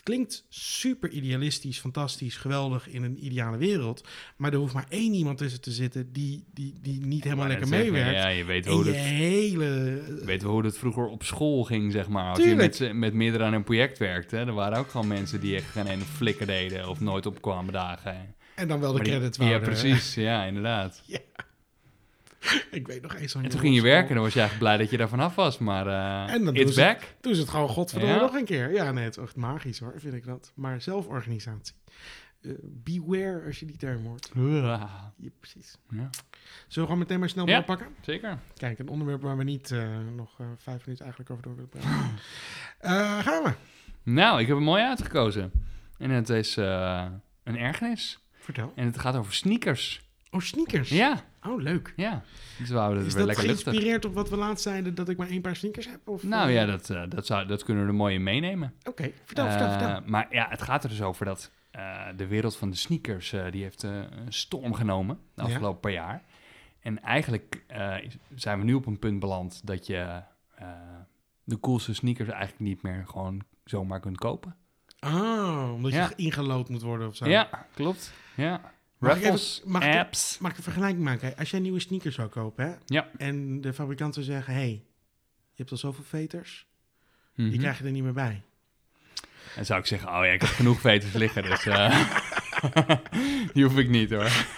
[0.00, 4.08] Het klinkt super idealistisch, fantastisch, geweldig in een ideale wereld.
[4.36, 7.66] Maar er hoeft maar één iemand tussen te zitten die, die, die niet helemaal lekker
[7.66, 8.16] zeggen, meewerkt.
[8.18, 8.94] Ja, je weet hoe het...
[8.96, 10.02] hele...
[10.24, 12.28] Weet hoe het vroeger op school ging, zeg maar.
[12.30, 12.74] Als Tuurlijk.
[12.74, 15.70] je met, met meerdere aan een project werkte, er waren ook gewoon mensen die echt
[15.70, 18.34] geen ene flikker deden of nooit opkwamen dagen.
[18.54, 20.14] En dan wel de Maar die- credits Ja, precies.
[20.14, 21.02] Ja, inderdaad.
[22.70, 24.76] Ik weet nog eens En toen ging je werken en dan was je eigenlijk blij
[24.82, 25.58] dat je daar vanaf was.
[25.58, 25.86] Maar
[26.28, 26.98] En dan doen it's back.
[27.20, 28.20] Toen is het gewoon godverdomme Ja.
[28.20, 28.72] nog een keer.
[28.72, 30.52] Ja, nee, het is echt magisch hoor, vind ik dat.
[30.54, 31.74] Maar zelforganisatie.
[32.42, 34.30] Eh, beware als je die term hoort.
[34.34, 35.76] Ja, Ja, precies.
[35.88, 36.10] Ja, Zullen
[36.74, 37.54] we gewoon meteen maar snel Ja.
[37.54, 37.86] doorpakken?
[38.00, 38.38] zeker.
[38.56, 42.18] Kijk, een onderwerp waar we niet eh, nog vijf minuten eigenlijk over door willen praten.
[43.24, 43.52] Gaan we.
[44.02, 45.52] Nou, ik heb hem mooi uitgekozen.
[45.98, 48.18] En het is een ergernis.
[48.38, 48.72] Vertel.
[48.76, 50.00] En het gaat over sneakers.
[50.30, 50.88] Oh, sneakers.
[50.88, 51.92] Ja, Oh, leuk.
[51.96, 52.22] ja.
[52.58, 53.64] Dus we houden het Is weer dat lekker luchtig.
[53.72, 56.08] geïnspireerd op wat we laatst zeiden, dat ik maar één paar sneakers heb?
[56.08, 58.74] Of, Nou eh, ja, dat, eh, dat, zou, dat kunnen we er mooi in meenemen.
[58.84, 60.00] Oké, vertel, vertel, Eh, vertel.
[60.06, 61.50] Maar ja, het gaat er dus over dat
[62.16, 65.48] de wereld van de sneakers, die heeft een storm genomen de Ja.
[65.48, 66.22] afgelopen paar jaar.
[66.80, 67.64] En eigenlijk
[68.34, 70.22] zijn we nu op een punt beland dat je
[71.44, 74.56] de coolste sneakers eigenlijk niet meer gewoon zomaar kunt kopen.
[75.00, 76.08] Oh, omdat Ja.
[76.16, 77.28] je ingelood moet worden of zo.
[77.28, 78.12] Ja, klopt.
[78.36, 78.60] Ja.
[79.00, 80.38] Mag ik Raffles, even- mag ik- apps.
[80.38, 81.36] Mag ik een vergelijking maken?
[81.36, 82.72] Als jij nieuwe sneakers zou kopen, hè?
[82.86, 83.08] Ja.
[83.16, 84.68] En de fabrikant zou zeggen, hey,
[85.50, 86.66] je hebt al zoveel veters,
[87.34, 87.50] Mhm.
[87.50, 88.42] die krijg je er niet meer bij.
[89.54, 92.10] Dan zou ik zeggen, oh ja, ik heb genoeg veters liggen, dus eh,
[93.54, 94.30] die hoef ik niet hoor.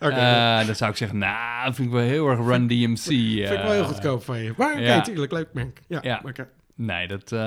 [0.00, 2.96] Oké, Eh, dan zou ik zeggen, nou, dat vind ik wel heel erg Run DMC.
[3.04, 4.52] vind ik wel heel eh, goedkoop van je.
[4.56, 5.00] Maar oké, ja.
[5.00, 5.80] tuurlijk, leuk merk.
[5.88, 6.22] Ja, Ja.
[6.24, 6.48] oké.
[6.76, 7.32] Nee, dat...
[7.32, 7.38] eh,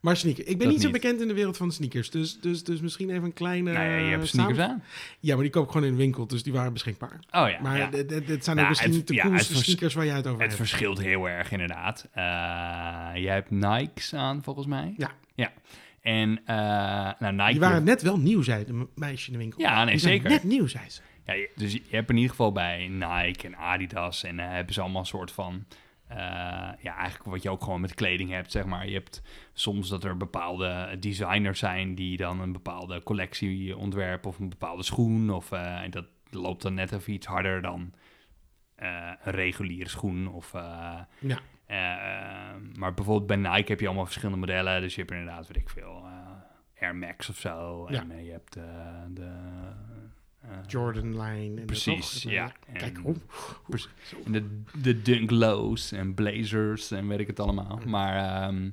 [0.00, 0.46] Maar sneakers.
[0.46, 2.10] Ik ben niet zo bekend in de wereld van sneakers.
[2.10, 3.72] Dus, dus, dus misschien even een kleine...
[3.72, 4.82] nou ja, je hebt sneakers samen- aan.
[5.20, 7.20] Ja, maar die koop ik gewoon in de winkel, dus die waren beschikbaar.
[7.30, 7.88] Oh ja, maar ja.
[7.90, 10.40] zijn Nou, ook misschien het- niet de ja, coolste het sneakers waar jij het over
[10.42, 10.68] Het hebt.
[10.68, 12.08] verschilt heel erg inderdaad.
[12.12, 12.22] Eh,
[13.22, 14.94] jij hebt Nikes aan volgens mij.
[14.96, 15.10] Ja.
[15.34, 15.52] Ja.
[16.00, 16.56] En eh
[17.18, 17.50] nou, Nike...
[17.50, 19.60] Die waren net wel nieuw, zei de me- meisje in de winkel.
[19.60, 20.30] Ja, nee, Die zeker.
[20.30, 21.00] net nieuw, zei ze.
[21.26, 25.00] Ja, dus je hebt in ieder geval bij Nike en Adidas en hebben ze allemaal
[25.00, 25.64] een soort van...
[26.10, 26.16] eh,
[26.82, 28.86] ja, eigenlijk wat je ook gewoon met kleding hebt, zeg maar.
[28.86, 34.38] Je hebt soms dat er bepaalde designers zijn die dan een bepaalde collectie ontwerpen of
[34.38, 35.30] een bepaalde schoen.
[35.30, 37.92] Of eh, en dat loopt dan net even iets harder dan
[38.74, 40.28] eh, een reguliere schoen.
[40.28, 41.38] Of, Ja.
[41.66, 44.80] eh, maar bijvoorbeeld bij Nike heb je allemaal verschillende modellen.
[44.80, 46.04] Dus je hebt inderdaad, weet ik veel,
[46.80, 47.86] Air Max of zo.
[47.90, 48.04] Ja.
[48.08, 49.32] En je hebt de...
[50.40, 51.60] eh, Jordan Line.
[51.60, 52.52] En Precies, ja.
[52.72, 53.22] Kijk, En-.
[54.24, 57.80] En de, de Dunk Lows en Blazers en weet ik het allemaal.
[57.86, 58.70] Maar, ehm,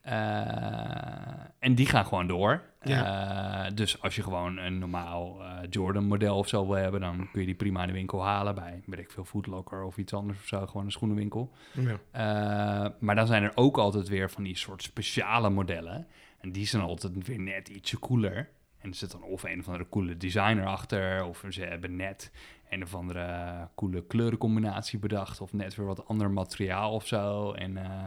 [0.00, 2.62] eh, en die gaan gewoon door.
[2.78, 7.28] Eh, dus als je gewoon een normaal eh, Jordan model of zo wil hebben, dan
[7.32, 10.12] kun je die prima in de winkel halen bij, weet ik veel, Footlocker of iets
[10.12, 10.66] anders of zo.
[10.66, 11.52] Gewoon een schoenenwinkel.
[11.72, 11.98] ja.
[12.10, 16.06] Eh, maar dan zijn er ook altijd weer van die soort speciale modellen.
[16.40, 18.48] En die zijn altijd weer net ietsje cooler.
[18.84, 22.30] En er zit dan of een of andere coole designer achter, of ze hebben net
[22.70, 27.52] een of andere coole kleurencombinatie bedacht, of net weer wat ander materiaal of zo.
[27.52, 28.06] En, eh,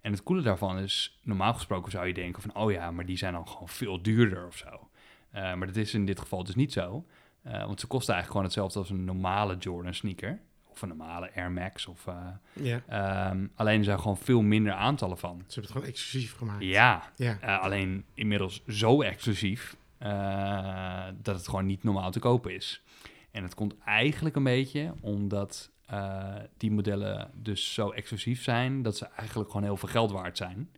[0.00, 3.16] en het coole daarvan is, normaal gesproken zou je denken van, oh ja, maar die
[3.16, 4.88] zijn dan gewoon veel duurder of zo.
[5.30, 7.06] Eh, maar dat is in dit geval dus niet zo.
[7.42, 10.40] Eh, want ze kosten eigenlijk gewoon hetzelfde als een normale Jordan sneaker.
[10.70, 11.86] Of een normale Air Max.
[11.86, 12.06] Of,
[12.52, 12.80] ja.
[12.88, 15.36] Ehm, alleen er zijn gewoon veel minder aantallen van.
[15.38, 16.62] Ze hebben het gewoon exclusief gemaakt.
[16.64, 17.56] Ja, Ja.
[17.56, 22.82] alleen inmiddels zo exclusief eh, dat het gewoon niet normaal te kopen is.
[23.30, 28.96] En het komt eigenlijk een beetje omdat eh, die modellen dus zo exclusief zijn dat
[28.96, 30.70] ze eigenlijk gewoon heel veel geld waard zijn.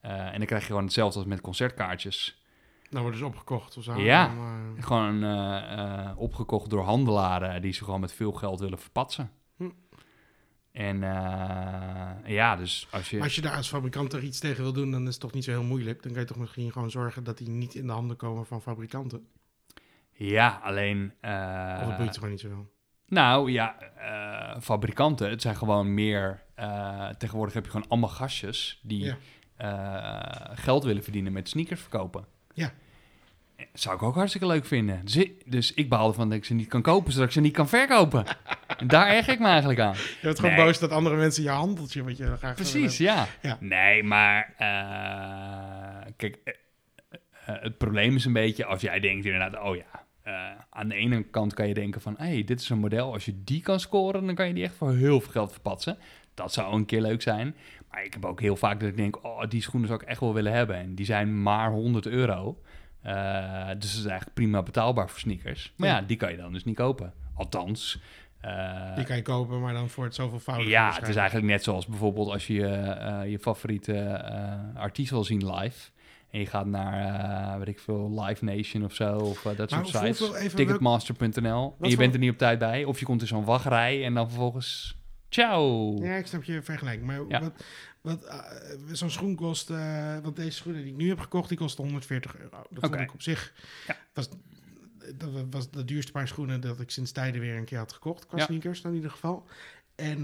[0.00, 2.42] Eh, en dan krijg je gewoon hetzelfde als met concertkaartjes.
[2.90, 4.00] Nou worden ze opgekocht of zo.
[4.00, 4.26] Ja.
[4.26, 9.30] Dan, Gewoon opgekocht door handelaren die ze gewoon met veel geld willen verpatsen.
[10.72, 13.16] En eh, ja, dus als je...
[13.16, 15.32] Maar als je daar als fabrikant er iets tegen wil doen, dan is het toch
[15.32, 16.02] niet zo heel moeilijk.
[16.02, 18.62] Dan kan je toch misschien gewoon zorgen dat die niet in de handen komen van
[18.62, 19.26] fabrikanten.
[20.12, 21.12] Ja, alleen...
[21.20, 22.70] eh, of het boeit gewoon niet zoveel.
[23.06, 26.42] nou ja, eh, fabrikanten, het zijn gewoon meer...
[27.18, 29.14] tegenwoordig heb je gewoon allemaal gastjes die
[29.56, 30.50] Ja.
[30.54, 32.24] geld willen verdienen met sneakers verkopen.
[32.54, 32.72] Ja.
[33.72, 35.00] Zou ik ook hartstikke leuk vinden.
[35.04, 37.40] Dus ik, dus ik behaal ervan dat ik ze niet kan kopen, zodat ik ze
[37.40, 38.24] niet kan verkopen.
[38.78, 39.94] en daar erg ik me eigenlijk aan.
[39.94, 40.64] Je bent gewoon Nee.
[40.64, 43.26] boos dat andere mensen je handeltje wat je graag Precies, ja.
[43.42, 43.56] Ja.
[43.60, 46.54] Nee, maar eh, kijk, eh,
[47.46, 50.94] eh, het probleem is een beetje als jij denkt inderdaad, oh ja, eh, aan de
[50.94, 53.62] ene kant kan je denken van, hé, hey, dit is een model, als je die
[53.62, 55.98] kan scoren, dan kan je die echt voor heel veel geld verpatsen.
[56.34, 57.56] Dat zou een keer leuk zijn.
[57.90, 60.20] Maar ik heb ook heel vaak dat ik denk, oh, die schoenen zou ik echt
[60.20, 60.76] wel willen hebben.
[60.76, 62.60] En die zijn maar 100 euro.
[63.02, 65.72] Eh, dus dat is eigenlijk prima betaalbaar voor sneakers.
[65.76, 66.02] Maar ja, Ja.
[66.02, 67.12] die kan je dan dus niet kopen.
[67.34, 68.00] Althans.
[68.40, 70.68] eh, Die kan je kopen, maar dan voor het zoveel fouten.
[70.68, 74.24] ja, het is eigenlijk net zoals bijvoorbeeld als je eh, je favoriete
[74.74, 75.90] artiest wil zien live.
[76.30, 80.16] En je gaat naar, weet ik veel, Live Nation of zo, of dat Maar soort
[80.16, 80.54] sites.
[80.54, 81.76] Ticketmaster.nl.
[81.80, 82.84] En je bent er niet op tijd bij.
[82.84, 84.96] Of je komt in zo'n wachtrij en dan vervolgens...
[85.28, 85.94] Ciao!
[86.02, 87.06] Ja, ik snap je vergelijking.
[87.06, 87.40] Maar Ja.
[87.40, 87.64] wat,
[88.02, 88.38] wat eh,
[88.92, 92.36] zo'n schoen kost, eh, want deze schoenen die ik nu heb gekocht, die kosten 140
[92.38, 92.50] euro.
[92.50, 93.02] Dat vond Oké.
[93.02, 93.52] ik op zich,
[93.86, 93.96] Ja.
[94.14, 94.28] was,
[95.16, 98.26] dat was de duurste paar schoenen dat ik sinds tijden weer een keer had gekocht,
[98.26, 98.44] qua Ja.
[98.44, 99.46] sneakers dan in ieder geval.
[99.94, 100.22] En, eh,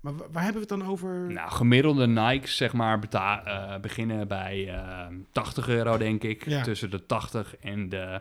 [0.00, 1.32] maar wa- waar hebben we het dan over?
[1.32, 6.46] Nou, gemiddelde Nikes, zeg maar, beta- beginnen bij eh 80 euro, denk ik.
[6.46, 6.62] Ja.
[6.62, 8.20] Tussen de 80 en de...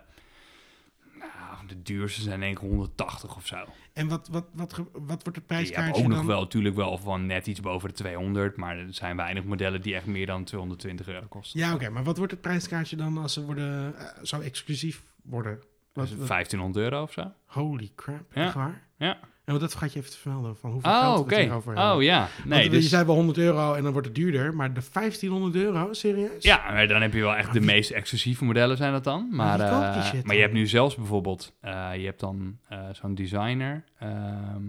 [1.67, 3.57] De duurste zijn denk ik 180 of zo.
[3.93, 6.97] En wat, wat, wat, wat wordt het Je hebt prijskaartje ook nog wel natuurlijk wel
[6.97, 10.43] van net iets boven de 200, maar er zijn weinig modellen die echt meer dan
[10.43, 11.59] 220 euro kosten.
[11.59, 15.59] Ja, oké, maar wat wordt het prijskaartje dan als ze worden, eh, zo exclusief worden?
[15.93, 17.31] Wat, Dus wat- 1500 euro of zo.
[17.45, 18.45] holy crap, Ja.
[18.45, 18.81] echt waar?
[18.97, 19.19] Ja.
[19.49, 21.77] En dat vergat je even te vermelden, van hoeveel Oh, geld we het hebben.
[21.91, 22.27] Oh ja.
[22.45, 24.81] Nee, Want dus, je zei wel 100 euro en dan wordt het duurder, maar de
[24.93, 26.43] 1500 euro, serieus?
[26.43, 29.03] ja, maar dan heb je wel echt Maar de wie- meest exclusieve modellen zijn dat
[29.03, 29.27] dan.
[29.31, 32.19] Maar, wie koopt die eh, shit maar je hebt nu zelfs bijvoorbeeld, eh, je hebt
[32.19, 33.83] dan eh, zo'n designer.
[33.99, 34.61] ehm,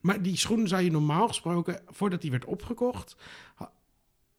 [0.00, 3.16] Maar die schoen zou je normaal gesproken, voordat die werd opgekocht,
[3.54, 3.72] ha-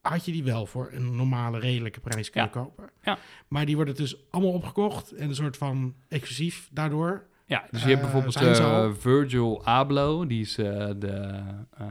[0.01, 2.61] had je die wel voor een normale, redelijke prijs kunnen Ja.
[2.61, 2.89] kopen.
[3.03, 3.17] Ja.
[3.47, 7.25] Maar die worden dus allemaal opgekocht en een soort van exclusief daardoor.
[7.53, 8.89] Ja, dus je hebt Eh, bijvoorbeeld zijn ze eh?
[8.99, 10.65] Virgil Abloh, die is eh,
[10.97, 11.39] de,
[11.77, 11.87] hij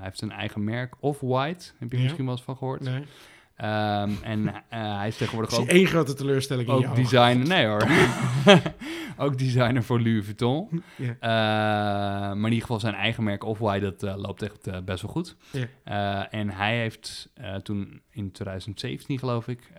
[0.00, 2.02] heeft een eigen merk, Off-White, heb je Ja.
[2.02, 2.80] misschien wel eens van gehoord.
[2.80, 3.04] Nee.
[3.60, 7.66] Ehm, en eh, hij is tegenwoordig zie ook één grote teleurstelling in Ook designer, nee
[7.66, 7.82] hoor.
[9.24, 10.82] ook designer voor Louis Vuitton.
[10.98, 15.10] Eh, maar in ieder geval zijn eigen merk Off-White, dat eh, loopt echt best wel
[15.10, 15.36] goed.
[16.30, 17.32] En hij heeft
[17.62, 19.70] toen in 2017 geloof ik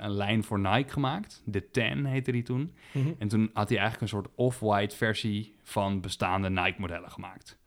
[0.00, 1.42] een lijn voor Nike gemaakt.
[1.44, 2.74] De Ten heette die toen.
[2.92, 3.08] Mhm.
[3.18, 7.58] En toen had hij eigenlijk een soort Off-White versie van bestaande Nike modellen gemaakt.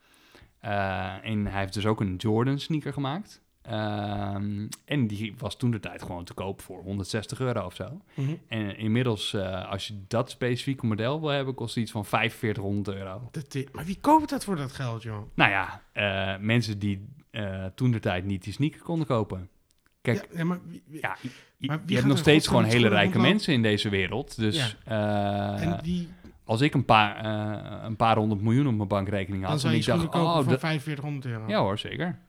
[1.22, 3.45] En hij heeft dus ook een Jordan sneaker gemaakt.
[3.68, 8.01] Ehm, en die was toen de tijd gewoon te koop voor 160 euro of zo.
[8.13, 8.32] Mhm.
[8.47, 12.97] En inmiddels, eh, als je dat specifieke model wil hebben, kost het iets van 4500
[12.97, 13.28] euro.
[13.32, 15.22] Dat, i- maar wie koopt dat voor dat geld, joh?
[15.34, 19.49] Nou ja, eh, mensen die eh, toen de tijd niet die sneaker konden kopen.
[20.01, 21.18] Kijk, ja, ja, maar wie- wie- ja,
[21.57, 23.30] je, Maar hebt nog steeds gewoon hele rijke rondlopen?
[23.30, 24.36] mensen in deze wereld.
[24.38, 26.07] Dus en die,
[26.43, 27.26] als ik een paar,
[27.86, 30.45] een paar honderd miljoen op mijn bankrekening had, dan zou en ik dacht, oh, voor
[30.51, 31.47] dat- 4500 euro.
[31.47, 32.20] ja hoor, zeker.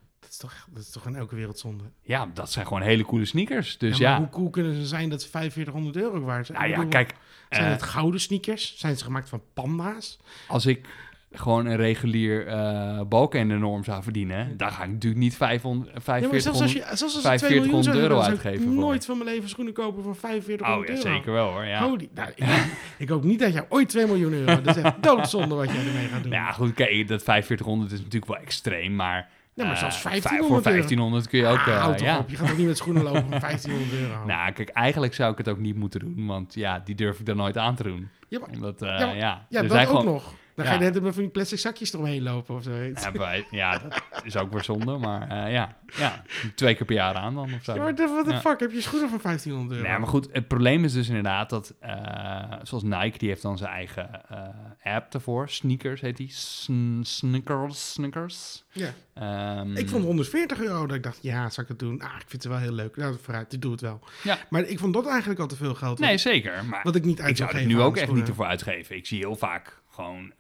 [0.41, 1.85] Dat, is toch, dat is toch in elke wereld zonde?
[2.03, 3.79] Ja, dat zijn gewoon hele coole sneakers.
[3.79, 6.59] Dus ja, hoe cool kunnen ze zijn dat ze 4500 euro waard zijn?
[6.59, 7.15] nou Ik ja, bedoel, kijk,
[7.51, 8.75] Zijn eh, het gouden sneakers?
[8.79, 10.19] Zijn ze gemaakt van panda's?
[10.49, 10.87] als ik
[11.33, 15.37] gewoon een regulier eh balken en de norm zou verdienen, dan ga ik natuurlijk niet
[15.37, 16.73] 500, Ja, maar zelfs als 4500...
[16.73, 18.83] je, zelfs als het 2 miljoen 4500 zou euro zou ik uitgeven voor.
[18.83, 21.17] nooit van mijn leven schoenen kopen voor 4500 Oh ja, euro.
[21.19, 21.65] zeker wel hoor.
[21.65, 21.83] Ja.
[21.83, 22.45] Holy, nou, ik,
[23.05, 24.61] ik hoop niet dat jij ooit 2 miljoen euro...
[24.63, 26.33] Dat is echt doodzonde wat jij ermee gaat doen.
[26.33, 29.29] Nou ja, goed, kijk, dat 4500 is natuurlijk wel extreem, maar...
[29.59, 30.87] Ja, maar eh, zelfs vijf- 1500 Voor euro.
[30.87, 31.59] 1500 kun je ook...
[31.59, 32.19] Ah, eh, houd ja.
[32.19, 34.25] op, je gaat toch niet met schoenen lopen van 1500 euro?
[34.33, 37.27] Nou, kijk, eigenlijk zou ik het ook niet moeten doen, want ja, die durf ik
[37.27, 38.09] dan nooit aan te doen.
[38.29, 39.47] ja, maar, Omdat, eh, Ja, ja, maar- ja.
[39.49, 40.33] ja er dat ook gewoon, nog.
[40.59, 40.73] Dan ja.
[40.73, 42.73] ga je net met van die plastic zakjes eromheen lopen of zo.
[42.73, 46.23] Ja, bij- ja, dat is ook weer zonde, maar eh, ja, ja,
[46.55, 47.75] twee keer per jaar aan dan of zo.
[47.75, 48.41] Ja, maar de- what the Ja.
[48.41, 49.91] fuck, heb je schoenen van 1500 euro?
[49.91, 53.59] Nee, maar goed, het probleem is dus inderdaad dat, eh, zoals Nike, die heeft dan
[53.59, 55.49] zijn eigen eh, app ervoor.
[55.49, 56.31] Sneakers heet die.
[56.31, 58.65] Sn- sneakers, sneakers.
[58.73, 58.91] Ja.
[59.15, 62.01] Ehm, Ik vond 140 euro dat ik dacht, ja, zal ik het doen?
[62.03, 62.97] Ah, ik vind het wel heel leuk.
[62.97, 64.01] Nou, vooruit, ik doe het wel.
[64.23, 64.39] Ja.
[64.51, 65.99] Maar ik vond dat eigenlijk al te veel geld.
[65.99, 66.65] Nee, zeker.
[66.65, 68.97] Maar wat ik niet uit ik zou het nu ook echt niet ervoor uitgeven.
[68.97, 70.33] Ik zie heel vaak gewoon,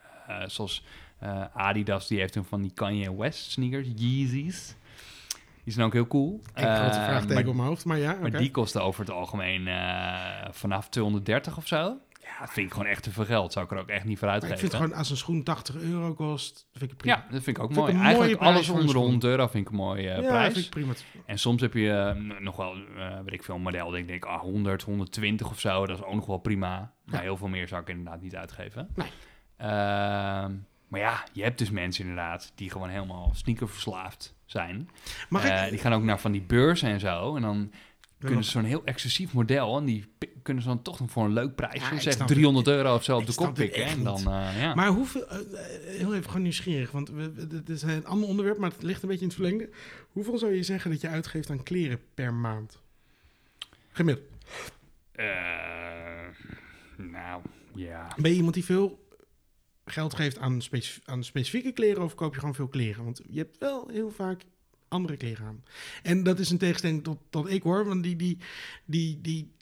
[0.46, 0.84] zoals
[1.18, 4.74] eh, Adidas, die heeft een van die Kanye West sneakers, Yeezys.
[5.64, 6.40] Die zijn ook heel cool.
[6.44, 9.10] Ik grote Eh, vraagteken maar, op mijn hoofd, maar ja, maar die kosten over het
[9.10, 11.96] algemeen eh, vanaf 230 of zo.
[12.22, 13.52] Ja, dat vind ik gewoon echt te veel geld.
[13.52, 14.68] Zou ik er ook echt niet voor Maar ik uitgeven.
[14.70, 17.16] vind gewoon, als een schoen 80 euro kost, vind ik het prima.
[17.16, 17.94] Ja, dat vind ik ook mooi.
[17.96, 19.02] Eigenlijk alles onder de schoen.
[19.02, 20.52] 100 euro vind ik een mooie eh, ja, prijs.
[20.52, 20.92] vind ik prima.
[21.26, 24.24] En soms heb je eh, nog wel, eh weet ik veel, een model ik denk,
[24.24, 25.86] ah, 100, 120 of zo.
[25.86, 26.92] Dat is ook nog wel prima.
[27.04, 27.20] Maar Ja.
[27.20, 28.88] heel veel meer zou ik inderdaad niet uitgeven.
[28.94, 29.08] Nee.
[29.58, 30.52] Ehm,
[30.88, 34.88] maar ja, je hebt dus mensen inderdaad die gewoon helemaal sneakerverslaafd zijn.
[35.30, 35.70] Eh, ik?
[35.70, 37.36] Die gaan ook naar van die beurzen en zo.
[37.36, 37.72] En dan
[38.18, 39.76] kunnen ze zo'n heel exclusief model.
[39.78, 40.04] En die
[40.42, 42.74] kunnen ze dan toch nog voor een leuk prijsje, Ja, zeg snap 300 het.
[42.74, 43.84] euro of zo, op de kop pikken.
[43.84, 44.74] En dan, eh, ja.
[44.74, 45.38] Maar hoeveel, eh,
[45.84, 47.10] heel even gewoon nieuwsgierig, want
[47.50, 49.70] dit is een ander onderwerp, maar het ligt een beetje in het verlengde.
[50.10, 52.80] Hoeveel zou je zeggen dat je uitgeeft aan kleren per maand?
[53.92, 54.26] Gemiddeld.
[56.96, 57.42] Nou,
[57.74, 58.08] ja.
[58.16, 59.07] Ben je iemand die veel
[59.92, 63.04] geld geeft aan, specif- aan specifieke kleren of koop je gewoon veel kleren?
[63.04, 64.42] Want je hebt wel heel vaak
[64.88, 65.62] andere kleren aan.
[66.02, 68.38] En dat is een tegenstelling tot, tot ik hoor, want die, die,
[68.84, 69.52] die, die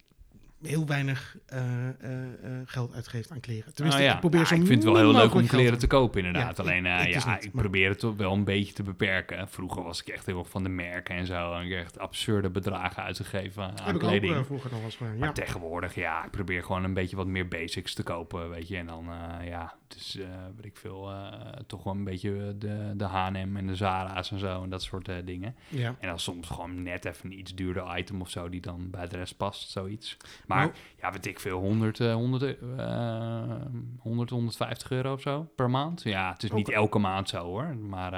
[0.62, 1.94] heel weinig eh, eh,
[2.42, 3.74] eh, geld uitgeeft aan kleren.
[3.74, 5.78] Tenminste, Nou ja, ik probeer ja, zo ik vind het wel heel leuk om kleren
[5.78, 6.56] te kopen, inderdaad.
[6.56, 9.48] Ja, Alleen, ik ja, niet, ik maar- probeer het toch wel een beetje te beperken.
[9.48, 11.52] Vroeger was ik echt heel erg van de merken en zo.
[11.54, 14.34] En ik heb echt absurde bedragen uit te geven aan Heb ik ook kleding.
[14.34, 15.18] eh, vroeger nog wel eens.
[15.18, 18.76] Maar tegenwoordig, ja, ik probeer gewoon een beetje wat meer basics te kopen, weet je.
[18.76, 19.04] En dan,
[19.44, 20.26] ja, het is, eh
[20.56, 24.38] weet ik veel, eh, toch wel een beetje de, de H&M en de Zara's en
[24.38, 25.56] zo en dat soort eh, dingen.
[25.68, 25.96] ja.
[26.00, 29.08] En dan soms gewoon net even een iets duurder item of zo die dan bij
[29.08, 30.16] de rest past, zoiets.
[30.46, 32.42] Maar Nou- ja, weet ik veel, 100, eh 100,
[32.76, 33.54] eh
[33.98, 36.02] 100, 150 euro of zo per maand.
[36.02, 37.76] Ja, het is niet elke maand zo hoor.
[37.76, 38.12] Maar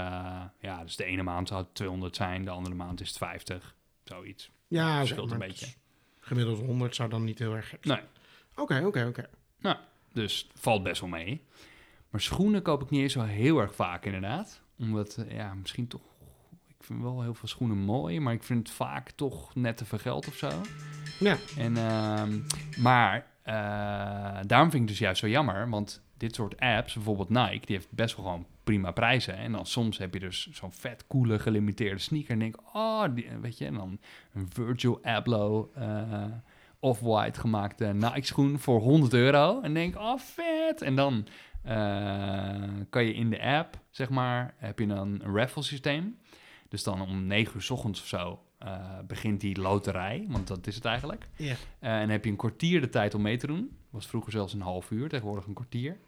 [0.61, 3.75] ja, dus de ene maand zou het 200 zijn, de andere maand is het 50.
[4.05, 4.51] Zoiets.
[4.69, 5.67] Ja, verschilt een beetje.
[6.21, 7.99] Gemiddeld 100 zou dan niet heel erg gek zijn.
[7.99, 8.07] Nee.
[8.65, 9.29] Oké, oké, oké.
[10.19, 11.43] Dus valt best wel mee.
[12.11, 14.61] Maar schoenen koop ik niet eens zo heel erg vaak inderdaad.
[14.79, 16.01] Omdat, eh, ja, misschien toch...
[16.69, 19.85] Ik vind wel heel veel schoenen mooi, maar ik vind het vaak toch net te
[19.85, 20.51] veel geld of zo.
[21.19, 22.41] Ja, En, ehm,
[22.77, 23.55] maar eh,
[24.47, 27.77] daarom vind ik het dus juist zo jammer, want dit soort apps, bijvoorbeeld Nike, die
[27.77, 29.37] heeft best wel gewoon prima prijzen.
[29.37, 33.29] En dan soms heb je dus zo'n vet coole gelimiteerde sneaker en denk oh, die,
[33.41, 33.99] weet je, en dan
[34.33, 36.25] een Virgil Abloh eh,
[36.81, 39.61] off-white gemaakte Nike schoen voor 100 euro.
[39.61, 40.83] En denk, oh, vet!
[40.83, 41.27] En dan
[41.63, 46.19] eh, kan je in de app, zeg maar, heb je dan een raffle systeem.
[46.69, 50.67] Dus dan om 9 uur s ochtends of zo eh, begint die loterij, want dat
[50.67, 51.29] is het eigenlijk.
[51.37, 51.49] Eh,
[51.81, 53.77] en dan heb je een kwartier de tijd om mee te doen.
[53.91, 55.99] Was vroeger zelfs een half uur, tegenwoordig een kwartier.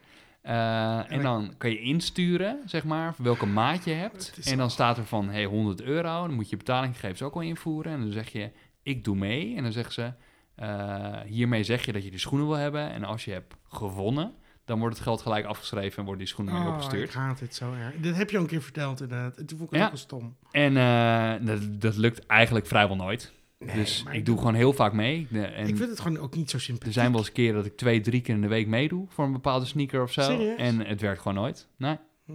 [0.42, 4.38] En dan kan je insturen, zeg maar, welke maat je hebt.
[4.44, 6.26] En dan staat er van, hey, 100 euro.
[6.26, 7.92] Dan moet je betalinggegevens ook al invoeren.
[7.92, 8.50] En dan zeg je,
[8.82, 9.56] ik doe mee.
[9.56, 10.12] En dan zeggen ze,
[10.60, 12.90] eh, hiermee zeg je dat je de schoenen wil hebben.
[12.90, 14.32] En als je hebt gewonnen,
[14.64, 17.14] dan wordt het geld gelijk afgeschreven en worden die schoenen weer Oh, ik opgestuurd.
[17.14, 17.94] haat dit zo erg.
[18.00, 19.36] Dit heb je al een keer verteld inderdaad.
[19.36, 19.84] En toen vond ik het Ja.
[19.84, 20.36] ook wel stom.
[20.50, 23.32] En eh, dat, dat lukt eigenlijk vrijwel nooit.
[23.58, 25.26] Nee, dus ik doe gewoon heel vaak mee.
[25.32, 26.86] En Ik vind het gewoon ook niet zo simpel.
[26.86, 29.24] Er zijn wel eens keren dat ik twee, drie keer in de week meedoe voor
[29.24, 30.20] een bepaalde sneaker of zo.
[30.22, 30.58] Serieus?
[30.58, 31.68] En het werkt gewoon nooit.
[31.76, 31.96] Nee.
[32.26, 32.32] Hm.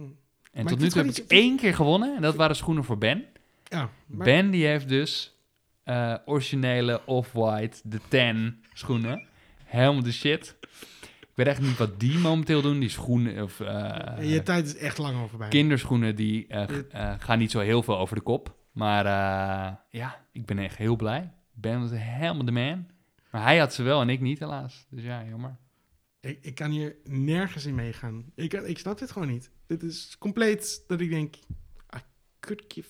[0.52, 2.16] En ik tot nu toe heb ik iets- één keer gewonnen.
[2.16, 3.24] En dat waren schoenen voor Ben.
[3.64, 5.35] Ja, maar- Ben die heeft dus
[5.86, 9.26] eh, originele Off-White, de 10 schoenen.
[9.64, 10.56] Helemaal de shit.
[11.20, 12.78] Ik weet echt niet wat die momenteel doen.
[12.78, 15.48] Die schoenen, of eh, je tijd is echt lang al voorbij.
[15.48, 18.56] kinderschoenen, die eh, gaan niet zo heel veel over de kop.
[18.72, 19.04] Maar
[19.90, 21.32] ja, ik ben echt heel blij.
[21.52, 22.86] Ben was helemaal de man.
[23.30, 24.86] Maar hij had ze wel en ik niet helaas.
[24.90, 25.56] Dus ja, jammer.
[26.20, 28.32] Ik, ik kan hier nergens in meegaan.
[28.34, 29.50] Ik, ik snap dit gewoon niet.
[29.66, 31.34] Dit is compleet dat ik denk...
[31.96, 32.00] I
[32.40, 32.88] could give...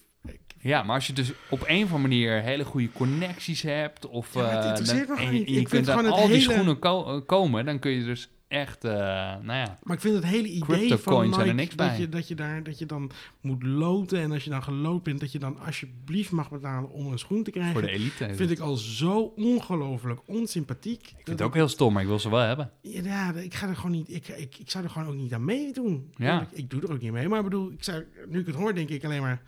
[0.66, 4.06] Ja, maar als je dus op een of andere manier hele goede connecties hebt...
[4.06, 4.74] of Ja,
[5.06, 7.64] dan- en je, Ik kunt aan al die schoenen ko- eh, komen...
[7.64, 9.78] dan kun je dus echt, eh, nou ja...
[9.82, 11.98] Maar ik vind het hele idee van niks dat, bij.
[11.98, 13.10] Je, dat, je daar, dat je dan
[13.40, 14.20] moet loten...
[14.20, 17.42] en als je dan geloot bent, dat je dan alsjeblieft mag betalen om een schoen
[17.42, 17.72] te krijgen...
[17.72, 18.30] Voor de elite.
[18.34, 21.00] vind ik al zo ongelooflijk onsympathiek.
[21.02, 22.70] Ik vind het ook heel stom, maar ik wil ze wel hebben.
[22.80, 24.12] Ja, ik ga er gewoon niet.
[24.14, 26.12] Ik, ik, ik zou er gewoon ook niet aan meedoen.
[26.16, 26.40] Ja.
[26.40, 27.28] Ik, ik doe er ook niet mee.
[27.28, 29.42] Maar ik bedoel, ik zou, nu ik het hoor, denk ik alleen maar.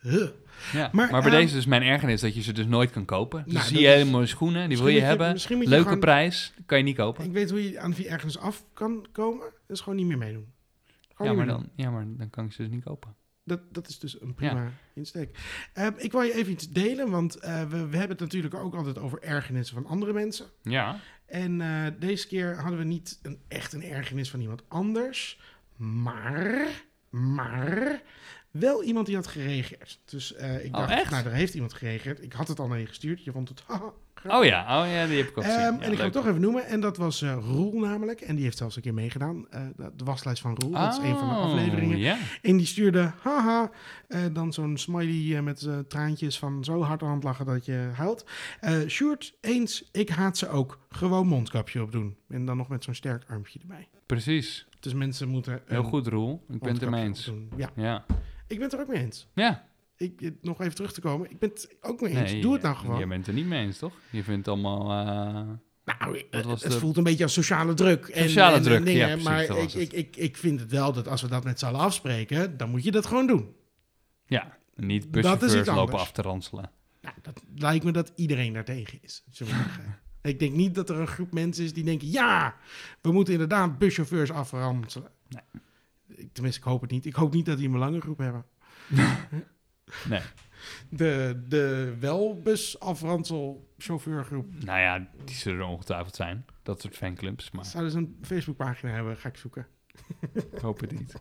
[0.00, 0.28] Huh.
[0.72, 0.90] Ja.
[0.92, 3.42] Maar, Maar, bij ehm, deze is mijn ergernis dat je ze dus nooit kan kopen.
[3.44, 5.36] Dus Nou, zie je is- hele mooie schoenen, die wil je hebben.
[5.48, 7.24] Leuke gewoon- prijs, kan je niet kopen.
[7.24, 9.40] Ik weet hoe je aan wie ergens af kan komen.
[9.66, 10.52] Dat is gewoon niet meer meedoen.
[11.14, 13.14] Gewoon Ja maar, dan, ja, maar dan kan ik ze dus niet kopen.
[13.44, 15.38] Dat, dat is dus een prima insteek.
[15.72, 18.74] Eh, ik wil je even iets delen, want eh, we, we hebben het natuurlijk ook
[18.74, 20.46] altijd over ergernissen van andere mensen.
[20.62, 25.40] Ja, En eh, deze keer hadden we niet een, echt een ergernis van iemand anders.
[25.76, 26.66] Maar,
[27.10, 28.02] maar,
[28.50, 30.00] wel iemand die had gereageerd.
[30.04, 31.10] Dus eh, ik Oh, dacht, echt?
[31.10, 32.22] nou, er heeft iemand gereageerd.
[32.22, 33.24] Ik had het al naar je gestuurd.
[33.24, 33.92] Je vond het, haha,
[34.38, 35.58] oh ja, oh ja die heb ik al gezien.
[35.58, 36.66] Ehm, Ja, en ik ga het toch even noemen.
[36.66, 38.20] En dat was eh Roel namelijk.
[38.20, 39.46] En die heeft zelfs een keer meegedaan.
[39.50, 40.70] Eh, de, waslijst van Roel.
[40.70, 42.18] dat is een van de Oh, afleveringen.
[42.42, 43.70] En die stuurde, haha,
[44.32, 48.24] dan zo'n smiley met traantjes van zo hard aan het lachen dat je huilt.
[48.86, 50.78] Sjoerd, eens, ik haat ze ook.
[50.90, 52.16] Gewoon mondkapje opdoen.
[52.28, 53.88] En dan nog met zo'n sterk armpje erbij.
[54.06, 54.66] Precies.
[54.80, 55.60] Dus mensen moeten...
[55.66, 56.44] Heel goed, Roel.
[56.48, 57.50] Ik ben het er mee mondkapje eens.
[57.56, 58.04] Ja, Ja.
[58.50, 59.28] Ik ben het er ook mee eens.
[59.34, 59.68] Ja.
[59.96, 61.30] Ik, eh, nog even terug te komen.
[61.30, 62.32] Ik ben het ook mee eens.
[62.32, 62.98] Nee, Doe het nou gewoon.
[62.98, 63.92] Je bent het er niet mee eens, toch?
[64.10, 64.80] Je vindt het allemaal...
[65.06, 65.34] eh,
[65.98, 68.06] Nou, eh, het de- voelt een beetje als sociale druk.
[68.06, 70.70] En, Sociale en- en druk, dingen, ja, precies, maar ik, ik, ik, ik vind het
[70.70, 73.54] wel dat als we dat met z'n allen afspreken, dan moet je dat gewoon doen.
[74.26, 76.70] ja, niet buschauffeurs lopen af te ranselen.
[77.00, 79.24] Nou, dat lijkt me dat iedereen daartegen is.
[80.22, 82.10] ik denk niet dat er een groep mensen is die denken...
[82.10, 82.54] ja,
[83.00, 85.10] we moeten inderdaad buschauffeurs afranselen.
[85.28, 85.62] Nee.
[86.16, 87.06] Ik- Tenminste, ik hoop het niet.
[87.06, 88.44] Ik hoop niet dat die een belangengroep hebben.
[90.08, 90.20] Nee.
[90.88, 94.64] De, de welbus afransel chauffeurgroep.
[94.64, 96.44] Nou ja, die zullen er ongetwijfeld zijn.
[96.62, 99.16] Dat soort fanclubs, maar Zouden ze een Facebookpagina hebben?
[99.16, 99.66] Ga ik zoeken.
[100.32, 101.14] ik hoop het niet.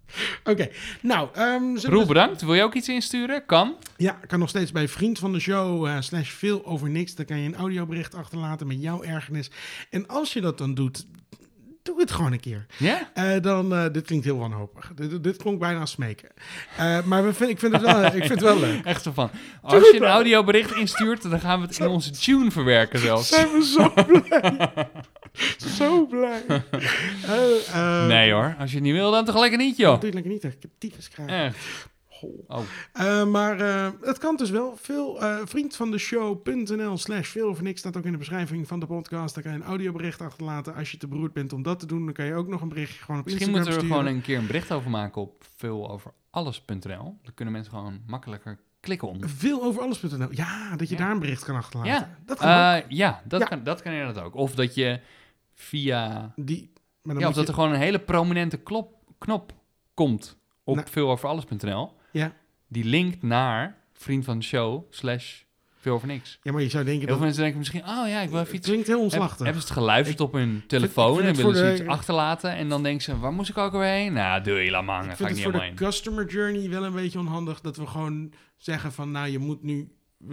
[0.50, 0.68] Oké,
[1.02, 1.28] nou...
[1.34, 2.40] ehm, we- Roel, bedankt.
[2.42, 3.46] Wil je ook iets insturen?
[3.46, 3.76] Kan.
[3.96, 7.14] Ja, kan nog steeds bij vriend van de show eh, slash veel over niks.
[7.14, 9.50] Dan kan je een audiobericht achterlaten met jouw ergernis.
[9.90, 11.06] En als je dat dan doet,
[11.86, 12.66] doe het gewoon een keer.
[12.76, 13.10] Ja?
[13.14, 14.92] Eh, dan, eh, dit klinkt heel wanhopig.
[14.94, 16.28] Dit, dit klonk bijna als smeken.
[16.76, 18.84] Eh, maar we vind, ik, vind het wel, ik vind het wel leuk.
[18.84, 19.30] Echt zo van,
[19.62, 23.28] als je een audiobericht instuurt, dan gaan we het in onze tune verwerken zelfs.
[23.28, 24.68] Zijn we zo blij.
[25.76, 26.44] zo blij.
[28.06, 29.92] Nee hoor, als je het niet wil, dan toch lekker niet joh.
[29.92, 30.44] Natuurlijk niet.
[30.44, 31.54] Ik heb tyfus krijgen.
[32.20, 32.58] Oh,
[32.92, 34.76] Eh, maar eh, het kan dus wel.
[34.76, 38.66] Veel eh vriend van de show.nl slash veel of niks staat ook in de beschrijving
[38.68, 39.34] van de podcast.
[39.34, 40.74] Daar kan je een audiobericht achterlaten.
[40.74, 42.68] Als je te beroerd bent om dat te doen, dan kan je ook nog een
[42.68, 45.22] berichtje gewoon op misschien Instagram moeten we er gewoon een keer een bericht over maken
[45.22, 47.18] op veeloveralles.nl.
[47.22, 49.28] Dan kunnen mensen gewoon makkelijker klikken om.
[49.28, 50.28] Veel over alles.nl.
[50.30, 51.00] Ja, dat je Ja.
[51.00, 51.92] daar een bericht kan achterlaten.
[51.92, 53.46] Ja, Dat kan ja, dat, Ja.
[53.46, 54.34] Kan, dat kan inderdaad ook.
[54.34, 55.00] Of dat je
[55.54, 56.32] via...
[56.36, 59.52] Die, maar dan Ja, of dat je, er gewoon een hele prominente klop, knop
[59.94, 60.86] komt op Nou.
[60.90, 61.95] veeloveralles.nl.
[62.18, 62.32] Ja.
[62.68, 65.44] Die linkt naar vriend van de show slash
[65.80, 66.38] veel over niks.
[66.42, 68.40] ja, maar je zou denken Heel dat veel mensen denken misschien, oh ja, ik wil
[68.40, 68.66] even iets...
[68.66, 69.44] klinkt heel omslachtig.
[69.44, 72.68] hebben ze het geluisterd op hun telefoon vind en willen ze de- iets achterlaten en
[72.68, 74.12] dan denken ze, waar moest ik ook alweer heen?
[74.12, 75.90] Nou, doe je laat maar hangen, ik ga vind ik het niet voor de heen.
[75.92, 79.88] customer journey wel een beetje onhandig dat we gewoon zeggen van, nou, je moet nu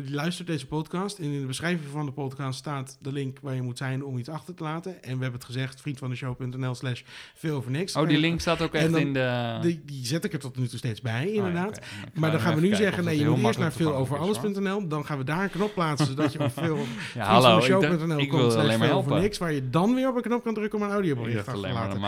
[0.09, 3.61] luistert deze podcast en in de beschrijving van de podcast staat de link waar je
[3.61, 4.91] moet zijn om iets achter te laten.
[4.91, 7.01] En we hebben het gezegd, vriendvandeshow.nl slash
[7.35, 7.95] veel over niks.
[7.95, 9.57] Oh, die En link staat ook echt dan- in de...
[9.61, 11.79] Die, die zet ik er tot nu toe steeds bij, Oh inderdaad.
[12.13, 14.45] Maar dan gaan we nu zeggen, nee, je moet eerst naar makkelijk veel over toegankelijk
[14.55, 14.69] is, hoor.
[14.71, 14.87] alles.nl.
[14.87, 16.77] Dan gaan we daar een knop plaatsen, zodat je op veel
[17.13, 19.53] Ja, hallo, ik, dacht- vriendvandeshow.nl ik komt wil slash alleen maar veel over niks, waar
[19.53, 22.01] je dan weer op een knop kan drukken om een audiobericht dacht af te laten.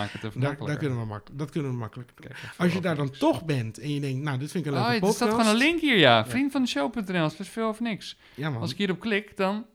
[0.66, 2.12] Daar, kunnen we mak dat kunnen we makkelijk
[2.58, 4.88] Als je daar dan toch bent en je denkt, nou, dit vind ik een leuke
[4.90, 5.22] Oh, er podcast.
[5.22, 6.26] staat gewoon een link hier, ja.
[6.26, 8.18] Vriend van de show.nl slash veel of niks.
[8.36, 9.66] Ja man, Als ik hierop klik, dan...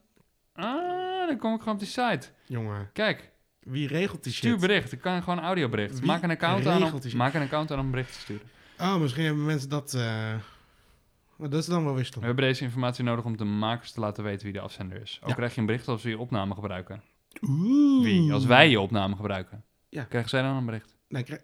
[0.53, 2.28] Ah, dan kom ik gewoon op die site.
[2.47, 3.30] jongen, Kijk,
[3.61, 4.61] wie regelt die stuur shit?
[4.61, 4.93] bericht.
[4.93, 5.99] Ik kan gewoon een audiobericht.
[5.99, 8.47] Wie Maak een account aan om, maak een account aan om een bericht te sturen.
[8.80, 9.95] Oh, misschien hebben mensen dat...
[9.95, 10.01] eh,
[11.36, 12.20] maar dat is dan wel weer stom.
[12.20, 15.18] We hebben deze informatie nodig om de makers te laten weten wie de afzender is.
[15.22, 15.34] Ook Ja.
[15.34, 17.03] krijg je een bericht als we je opname gebruiken.
[17.43, 18.03] Oeh.
[18.05, 18.32] Wie?
[18.32, 19.64] Als wij je opname gebruiken.
[19.88, 20.05] Ja.
[20.05, 20.97] Krijgen zij dan een bericht?
[21.09, 21.41] Nee, krijg,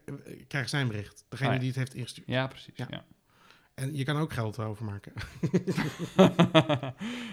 [0.48, 1.24] krijg zijn bericht.
[1.28, 1.60] Degene Oh ja.
[1.60, 2.26] die het heeft ingestuurd.
[2.28, 2.72] Ja, precies.
[2.76, 2.86] Ja.
[2.90, 3.04] Ja.
[3.82, 5.12] En je kan ook geld overmaken.